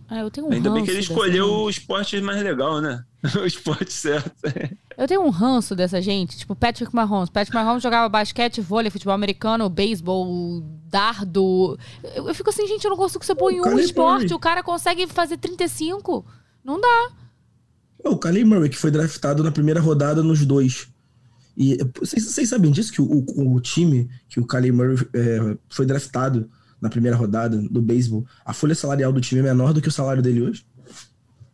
[0.08, 3.04] Ah, eu tenho um Ainda bem que ele escolheu o esporte mais legal, né?
[3.42, 4.30] o esporte certo.
[4.96, 7.28] Eu tenho um ranço dessa gente, tipo Patrick Mahomes.
[7.28, 11.76] Patrick Mahomes jogava basquete, vôlei, futebol americano, beisebol, dardo.
[12.14, 14.22] Eu, eu fico assim, gente, eu não consigo ser bom em um esporte.
[14.22, 14.34] Murray.
[14.34, 16.24] O cara consegue fazer 35.
[16.64, 17.10] Não dá.
[18.04, 20.86] O Kyler Murray, que foi draftado na primeira rodada nos dois.
[21.56, 22.92] E vocês, vocês sabem disso?
[22.92, 26.48] Que o, o- o time que o Kyler Murray é, foi draftado
[26.80, 29.92] na primeira rodada do beisebol, a folha salarial do time é menor do que o
[29.92, 30.66] salário dele hoje?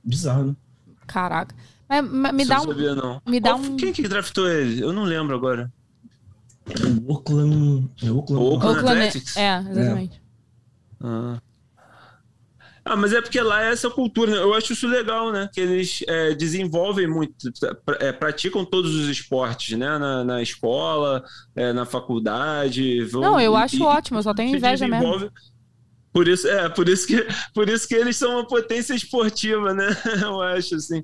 [0.04, 0.56] Bizarro, né?
[1.06, 1.54] Caraca.
[1.88, 2.64] Mas, mas me Isso dá um.
[2.64, 3.22] não sabia, não.
[3.26, 4.82] me dá Qual- um- Quem que draftou ele?
[4.82, 5.72] Eu não lembro agora.
[7.06, 7.90] O Oakland.
[8.02, 8.42] É Oakland.
[8.42, 9.36] O Oakland Oakland- Athletics?
[9.36, 10.22] É, exatamente.
[11.00, 11.40] Ah.
[12.84, 14.38] Ah, mas é porque lá é essa cultura, né?
[14.38, 15.48] Eu acho isso legal, né?
[15.52, 17.34] Que eles é, desenvolvem muito,
[17.84, 19.98] pra- é, praticam todos os esportes, né?
[19.98, 21.22] Na, na escola,
[21.54, 23.04] é, na faculdade.
[23.04, 25.00] vão- Não, eu acho e- ótimo, eu só tenho inveja mesmo.
[25.00, 25.30] desenvolve-
[26.12, 27.24] Por isso, é, por isso que,
[27.54, 29.86] por isso que eles são uma potência esportiva, né?
[30.28, 31.02] Eu acho, assim.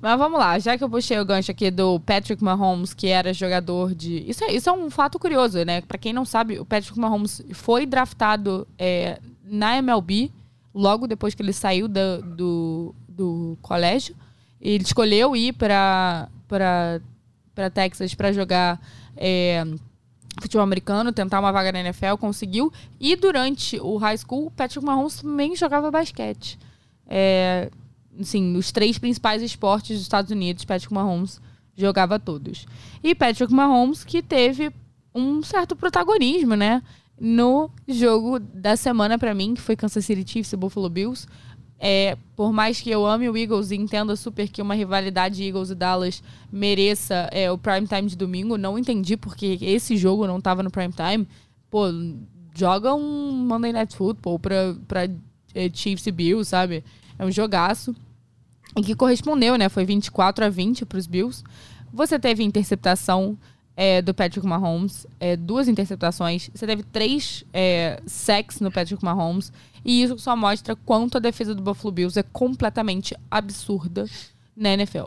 [0.00, 3.34] Mas vamos lá, já que eu puxei o gancho aqui do Patrick Mahomes, que era
[3.34, 4.24] jogador de.
[4.28, 5.82] Isso é, isso é um fato curioso, né?
[5.82, 9.20] Pra quem não sabe, o Patrick Mahomes foi draftado é,
[9.50, 10.30] na MLB
[10.72, 14.14] logo depois que ele saiu do, do colégio.
[14.60, 18.80] Ele escolheu ir pra, pra Texas pra jogar
[19.16, 19.64] é,
[20.40, 22.72] futebol americano, tentar uma vaga na NFL, conseguiu.
[22.98, 26.58] E durante o high school, Patrick Mahomes também jogava basquete.
[27.06, 27.70] É,
[28.18, 31.40] assim, os três principais esportes dos Estados Unidos, Patrick Mahomes
[31.76, 32.66] jogava todos.
[33.02, 34.70] E Patrick Mahomes que teve
[35.14, 36.82] um certo protagonismo, né,
[37.20, 41.28] no jogo da semana pra mim, que foi Kansas City Chiefs e Buffalo Bills.
[41.78, 45.70] É, por mais que eu ame o Eagles e entenda super que uma rivalidade Eagles
[45.70, 50.40] e Dallas mereça é, o prime time de domingo, não entendi porque esse jogo não
[50.40, 51.28] tava no prime time.
[51.70, 51.84] Pô,
[52.54, 55.04] joga um Monday Night Football pra, pra
[55.54, 56.84] é, Chiefs e Bills, sabe?
[57.18, 57.94] É um jogaço.
[58.76, 59.68] E que correspondeu, né?
[59.68, 61.42] Foi 24 a 20 pros Bills.
[61.92, 63.36] Você teve interceptação
[63.76, 66.50] é, do Patrick Mahomes, é, duas interceptações.
[66.54, 69.52] Você teve três é, sacks no Patrick Mahomes.
[69.84, 74.06] E isso só mostra quanto a defesa do Buffalo Bills é completamente absurda
[74.56, 75.06] na NFL.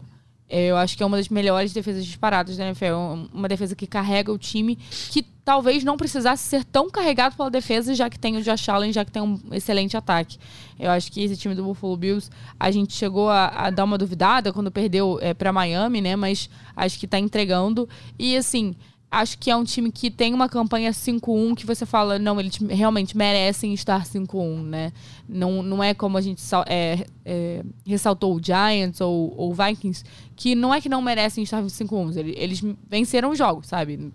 [0.54, 2.94] É, Eu acho que é uma das melhores defesas disparadas da NFL.
[3.34, 4.76] Uma defesa que carrega o time,
[5.10, 8.94] que talvez não precisasse ser tão carregado pela defesa, já que tem o Josh Allen,
[8.94, 10.38] já que tem um excelente ataque.
[10.80, 12.30] Eu acho que esse time do Buffalo Bills,
[12.60, 16.16] a gente chegou a, a dar uma duvidada quando perdeu é, para Miami, né?
[16.16, 17.90] Mas acho que tá entregando.
[18.20, 18.76] E assim,
[19.14, 22.58] acho que é um time que tem uma campanha 5-1 que você fala, não, eles
[22.58, 24.92] realmente merecem estar 5-1, né?
[25.30, 30.04] Não, não é como a gente é, é, ressaltou o Giants ou o Vikings,
[30.36, 34.12] que não é que não merecem estar 5-1, eles, venceram o jogo, sabe?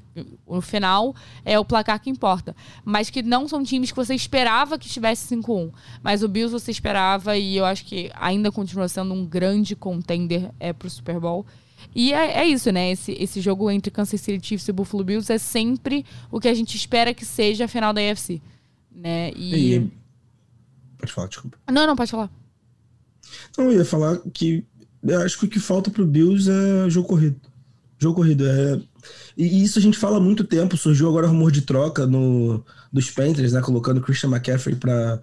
[0.49, 2.57] No final é o placar que importa.
[2.85, 5.71] Mas que não são times que você esperava que estivesse 5-1.
[6.03, 10.51] Mas o Bills você esperava e eu acho que ainda continua sendo um grande contender
[10.59, 11.47] é, pro Super Bowl.
[11.95, 12.91] E é, é isso, né?
[12.93, 16.55] Esse, esse jogo entre Kansas City Chiefs e Buffalo Bills é sempre o que a
[16.55, 18.41] gente espera que seja a final da AFC.
[18.95, 19.33] Né?
[19.35, 19.75] E...
[19.77, 19.93] E-
[20.99, 21.57] Pode falar, desculpa.
[21.71, 22.29] Não, não, pode falar.
[23.51, 24.65] Então, eu ia falar que
[25.03, 27.41] eu acho que o que falta pro Bills é jogo corrido.
[27.99, 28.81] Jogo corrido é.
[29.37, 30.77] E isso a gente fala há muito tempo.
[30.77, 33.61] Surgiu agora rumor de troca no, dos Panthers, né?
[33.61, 35.21] Colocando Christian McCaffrey pra,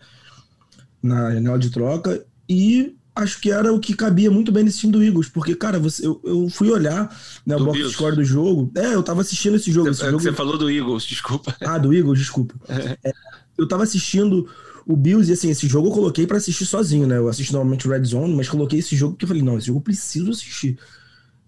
[1.02, 2.26] na janela de troca.
[2.48, 5.30] E acho que era o que cabia muito bem nesse time do Eagles.
[5.30, 7.10] Porque, cara, você, eu, eu fui olhar
[7.46, 7.94] né, o box Bills.
[7.94, 8.70] score do jogo.
[8.76, 9.88] É, eu tava assistindo esse jogo.
[9.88, 11.56] Você, esse é que jogo você falou do Eagles, desculpa.
[11.62, 12.56] ah, do Eagles, desculpa.
[12.68, 13.14] É,
[13.58, 14.48] eu tava assistindo
[14.86, 17.18] o Bills e assim, esse jogo eu coloquei pra assistir sozinho, né?
[17.18, 19.68] Eu assisto normalmente o Red Zone, mas coloquei esse jogo porque eu falei, não, esse
[19.68, 20.78] jogo eu preciso assistir.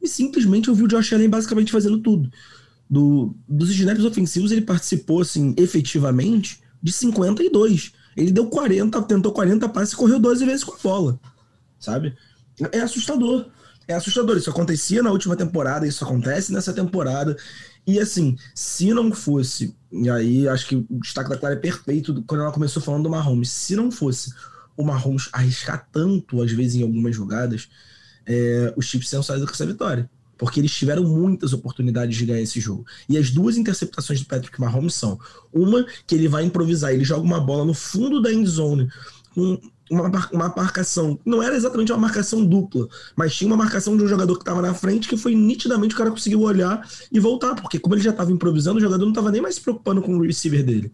[0.02, 2.32] E simplesmente eu vi o Josh Allen basicamente fazendo tudo.
[2.90, 7.92] Do, dos snaps ofensivos, ele participou, assim, efetivamente, de 52.
[8.16, 11.20] Ele deu 40, tentou 40 passes e correu 12 vezes com a bola.
[11.80, 12.16] Sabe?
[12.72, 13.48] É assustador.
[13.88, 14.38] É assustador.
[14.38, 17.38] Isso acontecia na última temporada, isso acontece nessa temporada.
[17.86, 22.22] E assim, se não fosse, e aí acho que o destaque da Clara é perfeito
[22.28, 23.50] quando ela começou falando do Mahomes.
[23.50, 24.34] Se não fosse
[24.76, 27.70] o Mahomes arriscar tanto, às vezes, em algumas jogadas,
[28.26, 30.10] é, os Chiefs tinham saído com essa vitória.
[30.38, 32.86] Porque eles tiveram muitas oportunidades de ganhar esse jogo.
[33.10, 35.20] E as duas interceptações do Patrick Mahomes são:
[35.52, 38.88] uma, que ele vai improvisar, ele joga uma bola no fundo da end zone,
[39.34, 39.60] com
[39.90, 41.20] uma, uma marcação.
[41.26, 44.62] Não era exatamente uma marcação dupla, mas tinha uma marcação de um jogador que estava
[44.62, 48.12] na frente que foi nitidamente o cara conseguiu olhar e voltar, porque como ele já
[48.12, 50.92] estava improvisando, o jogador não estava nem mais se preocupando com o receiver dele.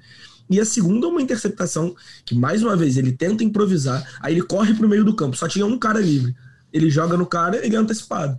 [0.49, 4.43] E a segunda é uma interceptação que, mais uma vez, ele tenta improvisar, aí ele
[4.43, 6.35] corre para o meio do campo, só tinha um cara livre.
[6.71, 8.37] Ele joga no cara, ele é antecipado.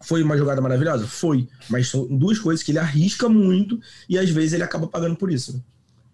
[0.00, 1.06] Foi uma jogada maravilhosa?
[1.06, 1.48] Foi.
[1.68, 5.30] Mas são duas coisas que ele arrisca muito e às vezes ele acaba pagando por
[5.30, 5.54] isso.
[5.54, 5.60] Né?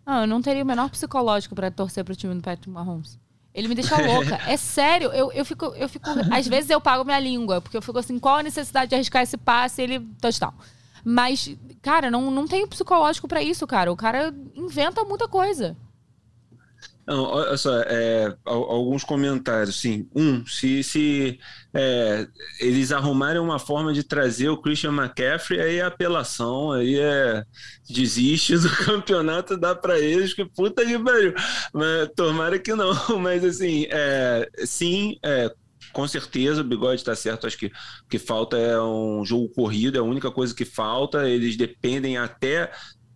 [0.06, 3.18] Ah, eu não teria o menor psicológico para torcer pro time do Patrick Mahomes.
[3.54, 4.40] Ele me deixa louca.
[4.48, 6.10] É sério, eu, eu fico, eu fico.
[6.30, 9.22] Às vezes eu pago minha língua, porque eu fico assim, qual a necessidade de arriscar
[9.22, 10.00] esse passe ele.
[10.20, 10.52] Touchdown.
[11.04, 13.92] Mas, cara, não, não tem psicológico para isso, cara.
[13.92, 15.76] O cara inventa muita coisa.
[17.06, 20.08] Não, olha só, é, alguns comentários, sim.
[20.14, 21.38] Um, se, se
[21.74, 22.26] é,
[22.58, 27.44] eles arrumarem uma forma de trazer o Christian McCaffrey, aí é apelação, aí é
[27.88, 31.34] desiste do campeonato, dá para eles, que puta que pariu.
[31.74, 35.54] Mas, tomara que não, mas assim, é, sim, é,
[35.92, 37.46] com certeza o Bigode está certo.
[37.46, 41.28] Acho que o que falta é um jogo corrido, é a única coisa que falta.
[41.28, 42.70] Eles dependem até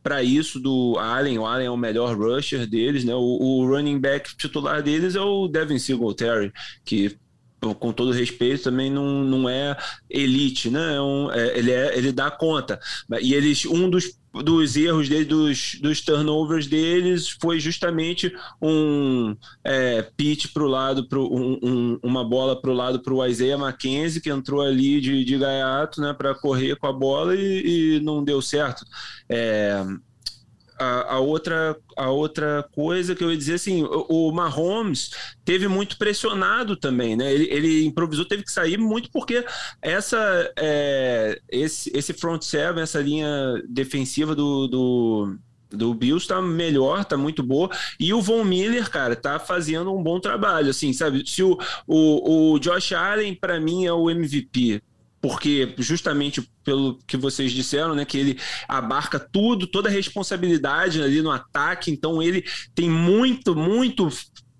[0.08, 1.38] para isso do Allen.
[1.38, 3.14] O Allen é o melhor rusher deles, né?
[3.14, 6.50] O, o running back titular deles é o Devin Singletary,
[6.82, 7.14] que
[7.78, 9.76] com todo respeito, também não, não é
[10.08, 10.94] elite, né?
[10.94, 12.80] É um, é, ele, é, ele dá conta.
[13.20, 20.02] E eles, um dos, dos erros dele, dos, dos turnovers deles, foi justamente um é,
[20.16, 23.58] pitch para o lado, pro, um, um, uma bola para o lado para o Isaiah
[23.58, 28.00] McKenzie, que entrou ali de, de gaiato né, para correr com a bola e, e
[28.00, 28.84] não deu certo.
[29.28, 29.84] É,
[30.78, 35.10] a, outra, a outra coisa que eu ia dizer assim, o, o Mahomes
[35.44, 37.32] teve muito pressionado também, né?
[37.32, 39.44] Ele, ele improvisou, teve que sair muito porque
[39.82, 43.28] essa é, esse, esse front seven, essa linha
[43.68, 45.38] defensiva do, do
[45.70, 47.68] do Bills tá melhor, tá muito boa.
[48.00, 50.70] E o Von Miller, cara, tá fazendo um bom trabalho.
[50.70, 51.22] Assim, sabe?
[51.28, 54.82] Se o, o, o Josh Allen, para mim, é o MVP
[55.20, 58.38] porque justamente pelo que vocês disseram, né, que ele
[58.68, 62.44] abarca tudo, toda a responsabilidade ali no ataque, então ele
[62.74, 64.08] tem muito, muito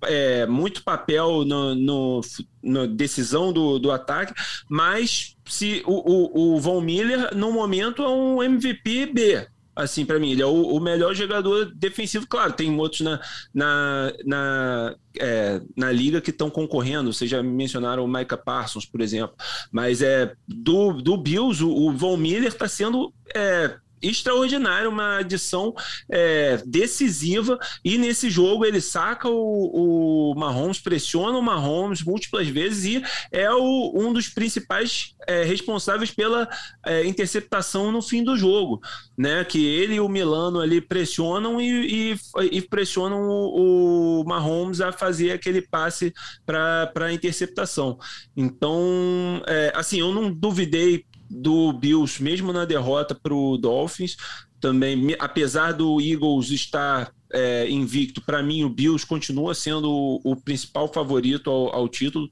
[0.02, 2.20] é, muito papel no, no,
[2.62, 4.32] na decisão do, do ataque,
[4.68, 9.46] mas se o, o, o Von Miller, no momento, é um MVP B,
[9.78, 10.32] assim, para mim.
[10.32, 12.52] Ele é o, o, melhor jogador defensivo, claro.
[12.52, 13.20] Tem outros na,
[13.54, 17.12] na, na, é, na liga que estão concorrendo.
[17.12, 19.36] Vocês já mencionaram o Micah Parsons, por exemplo.
[19.70, 23.12] Mas é do, do Bills, o, o Von Miller está sendo.
[23.34, 25.74] É, extraordinário, uma adição
[26.10, 27.58] é, decisiva.
[27.84, 33.50] E nesse jogo ele saca o, o Mahomes, pressiona o Mahomes múltiplas vezes e é
[33.50, 36.48] o, um dos principais é, responsáveis pela
[36.84, 38.80] é, interceptação no fim do jogo.
[39.16, 39.44] Né?
[39.44, 42.18] Que ele e o Milano ali pressionam e, e,
[42.52, 46.12] e pressionam o, o, Mahomes a fazer aquele passe
[46.46, 47.98] para a interceptação.
[48.36, 54.16] Então, é, assim, eu não duvidei do Bills, mesmo na derrota para o Dolphins,
[54.60, 60.36] também, apesar do Eagles estar é, invicto, para mim o Bills continua sendo o, o
[60.36, 62.30] principal favorito ao, ao título.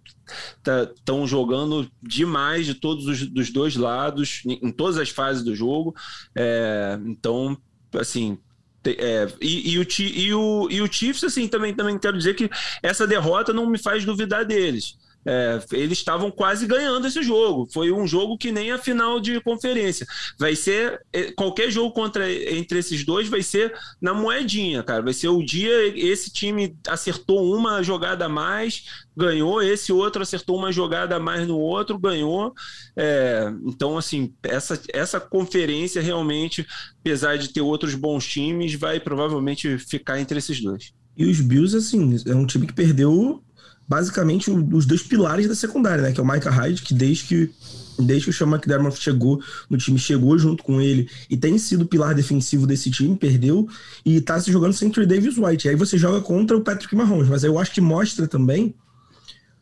[0.58, 5.42] Estão tá, jogando demais de todos os dos dois lados, em, em todas as fases
[5.42, 5.94] do jogo.
[6.34, 7.56] É, então,
[7.94, 8.38] assim,
[8.86, 12.48] é, e, e, o, e, o, e o Chiefs, assim, também, também quero dizer que
[12.82, 14.96] essa derrota não me faz duvidar deles.
[15.26, 17.68] É, eles estavam quase ganhando esse jogo.
[17.72, 20.06] Foi um jogo que nem a final de conferência.
[20.38, 25.02] Vai ser é, qualquer jogo contra entre esses dois vai ser na moedinha, cara.
[25.02, 28.84] Vai ser o dia esse time acertou uma jogada a mais,
[29.16, 29.62] ganhou.
[29.62, 32.54] Esse outro acertou uma jogada a mais no outro, ganhou.
[32.96, 36.66] É, então, assim, essa, essa conferência realmente,
[37.00, 40.92] apesar de ter outros bons times, vai provavelmente ficar entre esses dois.
[41.16, 43.42] E os Bills, assim, é um time que perdeu
[43.88, 46.12] basicamente os dois pilares da secundária, né?
[46.12, 47.50] Que é o Micah Hyde, que desde que
[47.98, 51.82] desde que o Sean McDermott chegou no time, chegou junto com ele e tem sido
[51.82, 53.66] o pilar defensivo desse time, perdeu
[54.04, 55.68] e tá se jogando sem Trey Davis White.
[55.68, 58.74] Aí você joga contra o Patrick Mahomes, mas eu acho que mostra também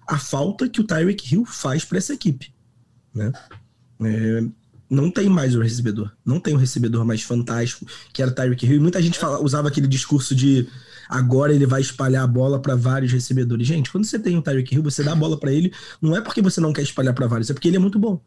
[0.06, 2.52] a falta que o Tyreek Hill faz para essa equipe,
[3.14, 3.32] né?
[4.02, 4.44] É,
[4.90, 8.66] não tem mais o recebedor, não tem um recebedor mais fantástico que era o Tyreek
[8.66, 8.76] Hill.
[8.76, 10.68] E muita gente fala, usava aquele discurso de
[11.14, 13.66] agora ele vai espalhar a bola para vários recebedores.
[13.66, 16.20] Gente, quando você tem o Tyreek Hill, você dá a bola para ele, não é
[16.20, 18.20] porque você não quer espalhar para vários, é porque ele é muito bom.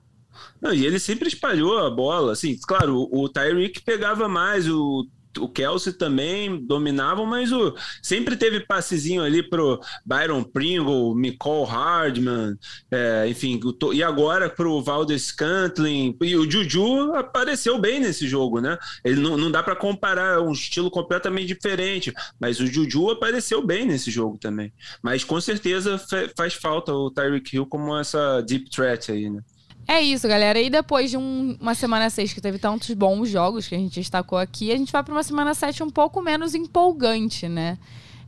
[0.61, 5.05] Não, e ele sempre espalhou a bola, assim, claro, o, o Tyreek pegava mais, o
[5.37, 12.57] o Kelsey também dominavam, mas o, sempre teve passezinho ali pro Byron Pringle, Nicole Hardman,
[12.91, 13.59] é, enfim,
[13.93, 18.77] e agora pro Valdez Cantlin, e o Juju apareceu bem nesse jogo, né?
[19.03, 23.65] Ele não, não dá para comparar, é um estilo completamente diferente, mas o Juju apareceu
[23.65, 24.71] bem nesse jogo também.
[25.01, 26.01] Mas com certeza
[26.35, 29.41] faz falta o Tyreek Hill como essa deep threat aí, né?
[29.87, 30.59] É isso, galera.
[30.59, 33.99] E depois de um, uma semana 6 que teve tantos bons jogos que a gente
[33.99, 37.77] destacou aqui, a gente vai para uma semana 7 um pouco menos empolgante, né?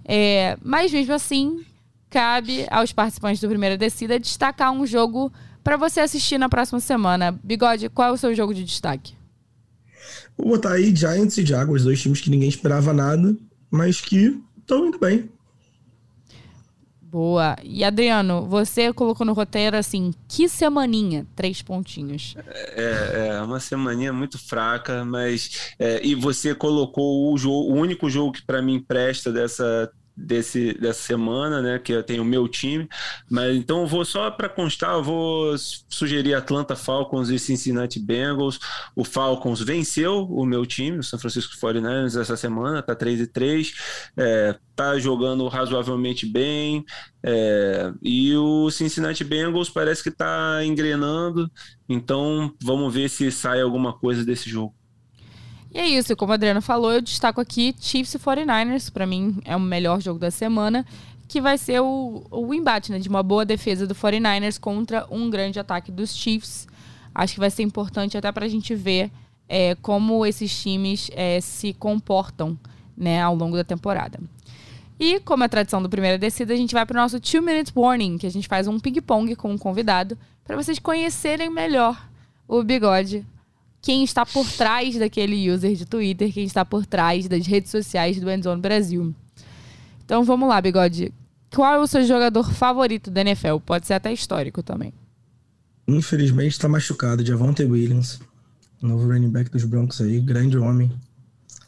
[0.06, 1.66] É, mas mesmo assim,
[2.10, 5.32] cabe aos participantes do Primeira Descida destacar um jogo
[5.62, 7.38] para você assistir na próxima semana.
[7.44, 9.14] Bigode, qual é o seu jogo de destaque?
[10.38, 13.36] Vou botar aí Giants e Jaguars, dois times que ninguém esperava nada,
[13.70, 15.30] mas que estão indo bem.
[17.12, 17.56] Boa.
[17.64, 21.26] E Adriano, você colocou no roteiro assim, que semaninha?
[21.36, 22.36] Três pontinhos.
[22.46, 25.74] É, é uma semaninha muito fraca, mas.
[25.80, 30.74] É, e você colocou o, jogo, o único jogo que para mim presta dessa desse,
[30.74, 31.80] dessa semana, né?
[31.80, 32.88] Que eu tenho o meu time.
[33.30, 35.56] Mas então eu vou só para constar, eu vou
[35.90, 38.60] sugerir Atlanta Falcons e Cincinnati Bengals.
[38.96, 43.28] O Falcons venceu o meu time, o San Francisco 49ers, essa semana, tá 3 e
[43.28, 43.74] 3.
[44.18, 46.86] É, tá jogando razoavelmente bem.
[47.24, 51.50] É, e o Cincinnati Bengals parece que tá engrenando.
[51.88, 54.79] Então vamos ver se sai alguma coisa desse jogo.
[55.72, 59.40] E é isso, como a Adriana falou, eu destaco aqui Chiefs e 49ers, para mim
[59.46, 60.86] é o melhor jogo da semana,
[61.28, 65.30] que vai ser o, o embate, né, de uma boa defesa do 49ers contra um
[65.30, 66.68] grande ataque dos Chiefs.
[67.14, 69.12] Acho que vai ser importante até para a gente ver
[69.48, 72.58] é, como esses times é, se comportam
[72.98, 74.20] né, ao longo da temporada.
[75.00, 77.72] E, como é tradição do Primeira Descida, a gente vai para o nosso Two Minute
[77.76, 82.10] Warning, que a gente faz um ping-pong com um convidado, para vocês conhecerem melhor
[82.48, 83.26] o bigode
[83.82, 88.20] quem está por trás daquele user de Twitter, quem está por trás das redes sociais
[88.20, 89.14] do Endzone Brasil.
[90.04, 91.14] Então vamos lá, Bigode.
[91.54, 93.58] Qual é o seu jogador favorito da NFL?
[93.66, 94.94] Pode ser até histórico também.
[95.88, 98.20] Infelizmente está machucado, Javonte Williams,
[98.82, 100.92] novo running back dos Broncos aí, grande homem.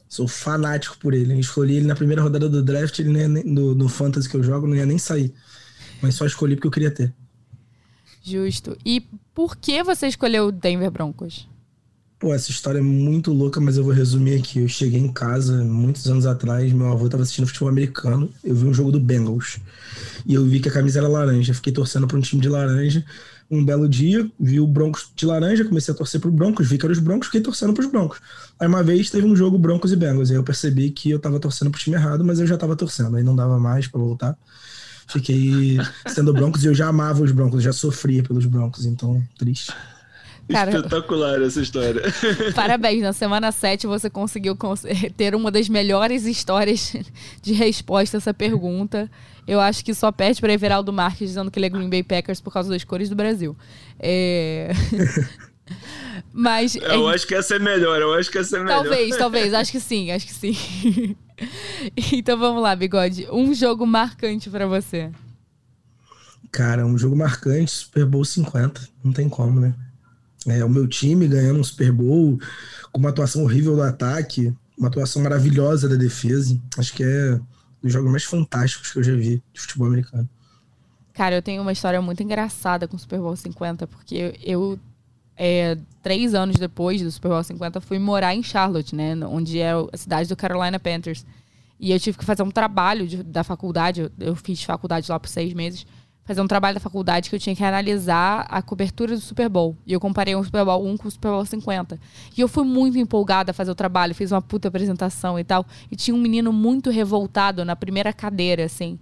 [0.08, 1.40] Sou fanático por ele.
[1.40, 4.68] Escolhi ele na primeira rodada do draft, ele nem, no, no Fantasy que eu jogo,
[4.68, 5.34] não ia nem sair.
[6.02, 7.14] Mas só escolhi porque eu queria ter.
[8.22, 8.78] Justo.
[8.86, 9.02] E
[9.34, 11.48] por que você escolheu o Denver Broncos?
[12.22, 14.60] Pô, essa história é muito louca, mas eu vou resumir aqui.
[14.60, 18.68] Eu cheguei em casa muitos anos atrás, meu avô estava assistindo futebol americano, eu vi
[18.68, 19.58] um jogo do Bengals.
[20.24, 23.04] E eu vi que a camisa era laranja, fiquei torcendo para um time de laranja.
[23.50, 26.86] Um belo dia, vi o Broncos de laranja, comecei a torcer pro Broncos, vi que
[26.86, 28.20] eram os Broncos, fiquei torcendo pros Broncos.
[28.60, 31.40] Aí uma vez teve um jogo Broncos e Bengals, aí eu percebi que eu tava
[31.40, 34.38] torcendo pro time errado, mas eu já tava torcendo, aí não dava mais para voltar.
[35.08, 39.74] Fiquei sendo Broncos e eu já amava os Broncos, já sofria pelos Broncos, então triste.
[40.50, 42.02] Cara, Espetacular essa história.
[42.56, 44.58] Parabéns, na semana 7 você conseguiu
[45.16, 46.94] ter uma das melhores histórias
[47.42, 49.10] de resposta a essa pergunta.
[49.48, 52.40] Eu acho que só perde para Everaldo Marques dizendo que ele é Green Bay Packers
[52.40, 53.56] por causa das cores do Brasil.
[54.00, 54.72] É...
[56.34, 56.76] Mas.
[56.76, 57.16] Eu é...
[57.16, 58.84] acho que essa é melhor, eu acho que essa é melhor.
[58.84, 61.16] Talvez, talvez, acho que sim, acho que sim.
[62.12, 63.28] então vamos lá, Bigode.
[63.32, 65.10] Um jogo marcante para você.
[66.52, 68.82] Cara, um jogo marcante, Super Bowl 50.
[69.04, 69.74] Não tem como, né?
[70.48, 72.40] É, o meu time ganhando um Super Bowl,
[72.92, 76.60] com uma atuação horrível do ataque, uma atuação maravilhosa da defesa.
[76.78, 77.42] Acho que é um
[77.84, 80.28] dos jogos mais fantásticos que eu já vi de futebol americano.
[81.14, 84.80] Cara, eu tenho uma história muito engraçada com o Super Bowl 50, porque eu,
[85.38, 89.16] é, três anos depois do Super Bowl 50, fui morar em Charlotte, né?
[89.26, 91.26] Onde é a cidade do Carolina Panthers.
[91.80, 95.20] E eu tive que fazer um trabalho de, da faculdade, eu, eu fiz faculdade lá
[95.20, 95.86] por seis meses
[96.24, 99.76] fazer um trabalho da faculdade que eu tinha que analisar a cobertura do Super Bowl.
[99.86, 102.00] E eu comparei o Super Bowl 1 com o Super Bowl 50.
[102.38, 105.66] E eu fui muito empolgada a fazer o trabalho, fiz uma puta apresentação e tal.
[105.92, 109.00] E tinha um menino muito revoltado na primeira cadeira, assim.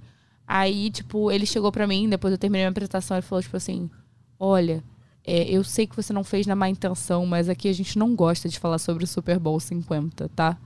[0.47, 3.89] Aí, tipo, ele chegou para mim, depois eu terminei a apresentação, ele falou, tipo assim:
[4.39, 4.83] Olha,
[5.23, 8.15] é, eu sei que você não fez na má intenção, mas aqui a gente não
[8.15, 10.57] gosta de falar sobre o Super Bowl 50, tá?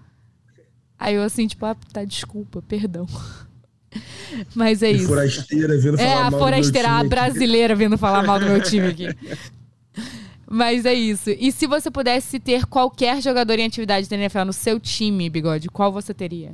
[0.98, 3.06] Aí eu assim, tipo, ah, tá, desculpa, perdão.
[4.56, 5.08] Mas é isso.
[5.08, 8.88] Forasteira vindo é, falar mal a forasteira, a brasileira vindo falar mal do meu time
[8.88, 9.08] aqui.
[10.50, 11.32] Mas é isso.
[11.32, 15.68] E se você pudesse ter qualquer jogador em atividade da NFL no seu time, Bigode,
[15.68, 16.54] qual você teria?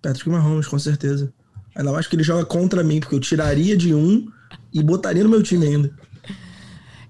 [0.00, 1.32] Patrick Mahomes, com certeza.
[1.76, 4.26] Ainda mais que ele joga contra mim, porque eu tiraria de um
[4.72, 5.92] e botaria no meu time ainda.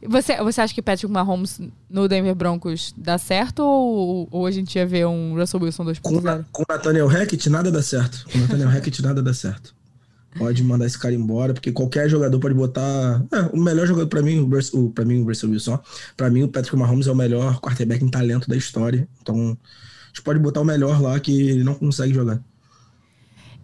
[0.07, 4.75] Você, você acha que Patrick Mahomes no Denver Broncos dá certo ou, ou a gente
[4.77, 6.01] ia ver um Russell Wilson 2.0?
[6.01, 8.25] Com, com Nathaniel Hackett nada dá certo.
[8.33, 9.75] Com Nathaniel Hackett nada dá certo.
[10.39, 13.23] Pode mandar esse cara embora, porque qualquer jogador pode botar.
[13.33, 15.79] É, o melhor jogador para mim, o, para mim, o Russell Wilson.
[16.17, 19.09] Para mim, o Patrick Mahomes é o melhor quarterback em talento da história.
[19.21, 19.59] Então,
[20.11, 22.41] gente pode botar o melhor lá que ele não consegue jogar.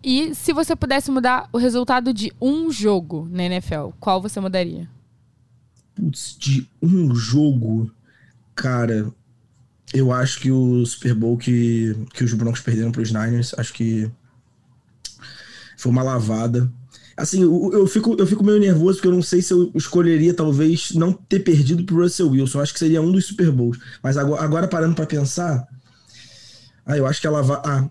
[0.02, 4.88] E se você pudesse mudar o resultado de um jogo na NFL, qual você mudaria?
[5.96, 7.90] Putz, de um jogo,
[8.54, 9.10] cara,
[9.92, 13.72] eu acho que o Super Bowl que, que os Broncos perderam para os Niners, acho
[13.72, 14.10] que
[15.76, 16.70] foi uma lavada.
[17.16, 20.34] Assim, eu, eu, fico, eu fico meio nervoso porque eu não sei se eu escolheria
[20.34, 22.60] talvez não ter perdido pro Russell Wilson.
[22.60, 23.78] Acho que seria um dos Super Bowls.
[24.02, 25.66] Mas agora, agora parando para pensar,
[26.84, 27.58] ah, eu acho que ela vai.
[27.64, 27.88] Ah,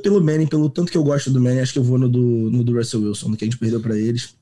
[0.00, 2.20] pelo Manning, pelo tanto que eu gosto do Manning, acho que eu vou no do,
[2.20, 4.34] no do Russell Wilson, no que a gente perdeu para eles.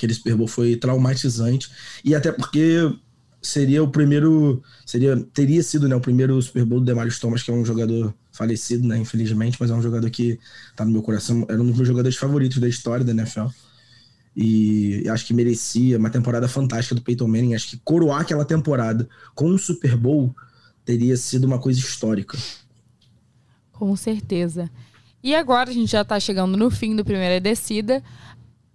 [0.00, 1.70] Aquele Super Bowl foi traumatizante.
[2.02, 2.90] E até porque
[3.42, 4.62] seria o primeiro.
[4.86, 8.14] Seria, teria sido né, o primeiro Super Bowl do Demarius Thomas, que é um jogador
[8.32, 10.38] falecido, né, infelizmente, mas é um jogador que
[10.74, 11.44] tá no meu coração.
[11.50, 13.48] Era um dos meus jogadores favoritos da história da NFL.
[14.34, 17.54] E acho que merecia uma temporada fantástica do Peyton Manning.
[17.54, 20.34] Acho que coroar aquela temporada com um Super Bowl
[20.82, 22.38] teria sido uma coisa histórica.
[23.72, 24.70] Com certeza.
[25.22, 28.02] E agora a gente já está chegando no fim do Primeira Descida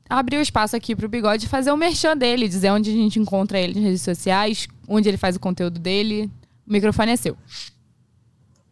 [0.09, 3.19] abrir o espaço aqui para o Bigode fazer o merchan dele, dizer onde a gente
[3.19, 6.29] encontra ele nas redes sociais, onde ele faz o conteúdo dele.
[6.67, 7.37] O microfone é seu.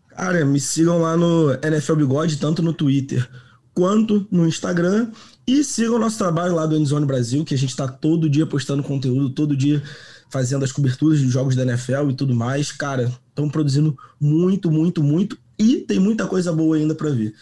[0.10, 3.28] Cara, me sigam lá no NFL Bigode, tanto no Twitter
[3.74, 5.12] quanto no Instagram.
[5.46, 8.46] E sigam o nosso trabalho lá do Endzone Brasil, que a gente está todo dia
[8.46, 9.82] postando conteúdo, todo dia
[10.30, 12.72] fazendo as coberturas dos jogos da NFL e tudo mais.
[12.72, 15.38] Cara, estão produzindo muito, muito, muito.
[15.60, 17.34] E tem muita coisa boa ainda para ver.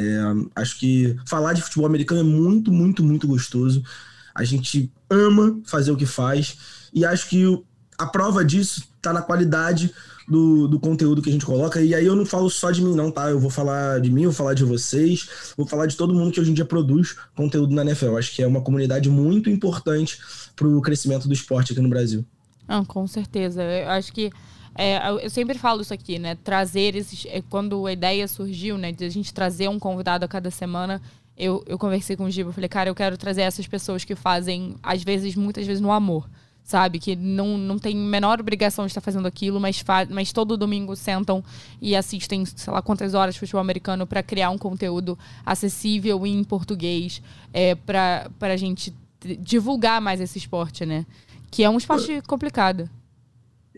[0.00, 3.82] É, acho que falar de futebol americano é muito, muito, muito gostoso.
[4.34, 6.56] A gente ama fazer o que faz
[6.92, 7.44] e acho que
[7.98, 9.92] a prova disso está na qualidade
[10.26, 11.80] do, do conteúdo que a gente coloca.
[11.82, 13.30] E aí eu não falo só de mim, não, tá?
[13.30, 16.40] Eu vou falar de mim, vou falar de vocês, vou falar de todo mundo que
[16.40, 18.16] hoje em dia produz conteúdo na NFL.
[18.16, 20.18] Acho que é uma comunidade muito importante
[20.54, 22.24] para o crescimento do esporte aqui no Brasil.
[22.66, 23.62] Ah, com certeza.
[23.62, 24.30] Eu acho que
[24.74, 26.36] é, eu sempre falo isso aqui, né?
[26.36, 27.26] Trazer esses.
[27.26, 28.92] É, quando a ideia surgiu, né?
[28.92, 31.02] De a gente trazer um convidado a cada semana,
[31.36, 34.76] eu, eu conversei com o Giba, falei, cara, eu quero trazer essas pessoas que fazem,
[34.82, 36.28] às vezes, muitas vezes, no amor.
[36.62, 37.00] Sabe?
[37.00, 40.94] Que não, não tem menor obrigação de estar fazendo aquilo, mas, fa mas todo domingo
[40.94, 41.42] sentam
[41.80, 46.44] e assistem, sei lá quantas horas de futebol americano para criar um conteúdo acessível em
[46.44, 47.20] português,
[47.52, 48.94] é, para a gente
[49.40, 51.04] divulgar mais esse esporte, né?
[51.50, 52.88] Que é um esporte complicado.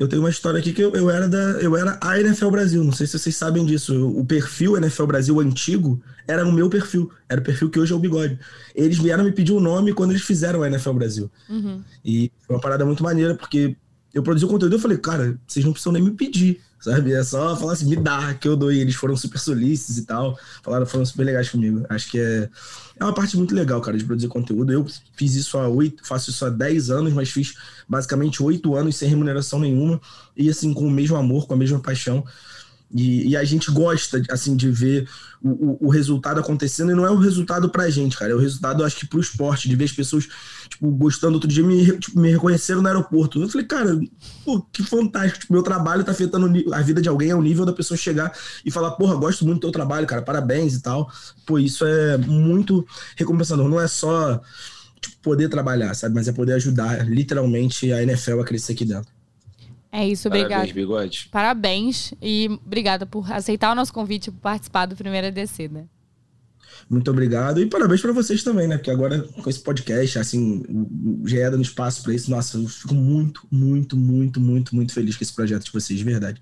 [0.02, 2.82] Eu tenho uma história aqui que eu, eu, era da, eu era a NFL Brasil.
[2.82, 4.08] Não sei se vocês sabem disso.
[4.08, 7.08] O perfil NFL Brasil antigo era o meu perfil.
[7.28, 8.36] Era o perfil que hoje é o bigode.
[8.74, 11.30] Eles vieram me pedir o um nome quando eles fizeram a NFL Brasil.
[11.48, 11.80] Uhum.
[12.04, 13.76] E foi uma parada muito maneira, porque
[14.12, 17.12] eu produzi o conteúdo e eu falei, cara, vocês não precisam nem me pedir, sabe?
[17.12, 18.72] É só falar assim, me dá, que eu dou.
[18.72, 20.38] E eles foram super solícitos e tal.
[20.62, 21.86] Falaram, foram super legais comigo.
[21.88, 22.50] Acho que é,
[22.98, 24.72] é uma parte muito legal, cara, de produzir conteúdo.
[24.72, 24.84] Eu
[25.16, 27.54] fiz isso há oito, faço isso há dez anos, mas fiz
[27.88, 30.00] basicamente oito anos sem remuneração nenhuma.
[30.36, 32.24] E assim, com o mesmo amor, com a mesma paixão.
[32.94, 35.08] E, e, a gente gosta, assim, de ver
[35.42, 38.38] o, o, o, resultado acontecendo, e não é o resultado pra gente, cara, é o
[38.38, 40.28] resultado, acho que, pro esporte, de ver as pessoas,
[40.68, 41.34] tipo, gostando.
[41.34, 43.40] Outro dia me, tipo, me reconheceram no aeroporto.
[43.40, 43.98] Eu falei, cara,
[44.44, 47.72] pô, que fantástico, tipo, meu trabalho tá afetando a vida de alguém ao nível da
[47.72, 51.10] pessoa chegar e falar, porra, gosto muito do teu trabalho, cara, parabéns e tal.
[51.46, 52.86] Pô, isso é muito
[53.16, 54.38] recompensador, não é só,
[55.00, 59.21] tipo, poder trabalhar, sabe, mas é poder ajudar, literalmente, a NFL a crescer aqui dentro.
[59.92, 60.50] É isso, obrigado.
[60.50, 61.28] Parabéns, Bigode.
[61.30, 65.86] Parabéns e obrigada por aceitar o nosso convite e participar do Primeira Descida.
[66.88, 68.76] Muito obrigado e parabéns para vocês também, né?
[68.78, 70.62] Porque agora com esse podcast, assim,
[71.26, 72.30] já é dando espaço para isso.
[72.30, 76.04] Nossa, eu fico muito, muito, muito, muito, muito feliz com esse projeto de vocês, de
[76.04, 76.40] verdade.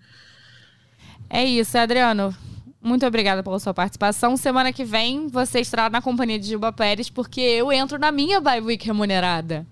[1.28, 2.34] É isso, Adriano.
[2.80, 4.36] Muito obrigada pela sua participação.
[4.36, 8.40] Semana que vem você estará na companhia de Gilba Pérez, porque eu entro na minha
[8.40, 9.66] bye week remunerada.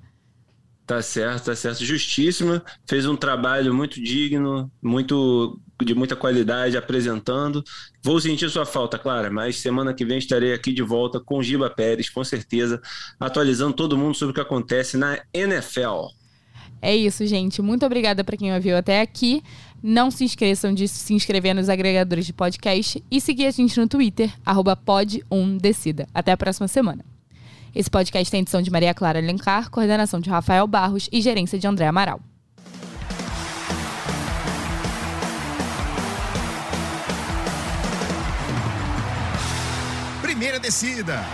[0.89, 1.85] Tá certo, tá certo.
[1.85, 2.65] Justíssima.
[2.89, 7.63] Fez um trabalho muito digno, muito de muita qualidade apresentando.
[8.03, 11.69] Vou sentir sua falta, Clara, mas semana que vem estarei aqui de volta com Giba
[11.69, 12.81] Pérez, com certeza,
[13.21, 16.07] atualizando todo mundo sobre o que acontece na NFL.
[16.81, 17.61] É isso, gente.
[17.61, 19.43] Muito obrigada para quem ouviu até aqui.
[19.83, 23.87] Não se esqueçam de se inscrever nos agregadores de podcast e seguir a gente no
[23.87, 26.09] Twitter, pod1decida.
[26.15, 27.18] Até a próxima semana.
[27.75, 31.67] Esse podcast tem edição de Maria Clara Alencar, coordenação de Rafael Barros e gerência de
[31.67, 32.21] André Amaral.
[40.23, 41.25] Primeira descida.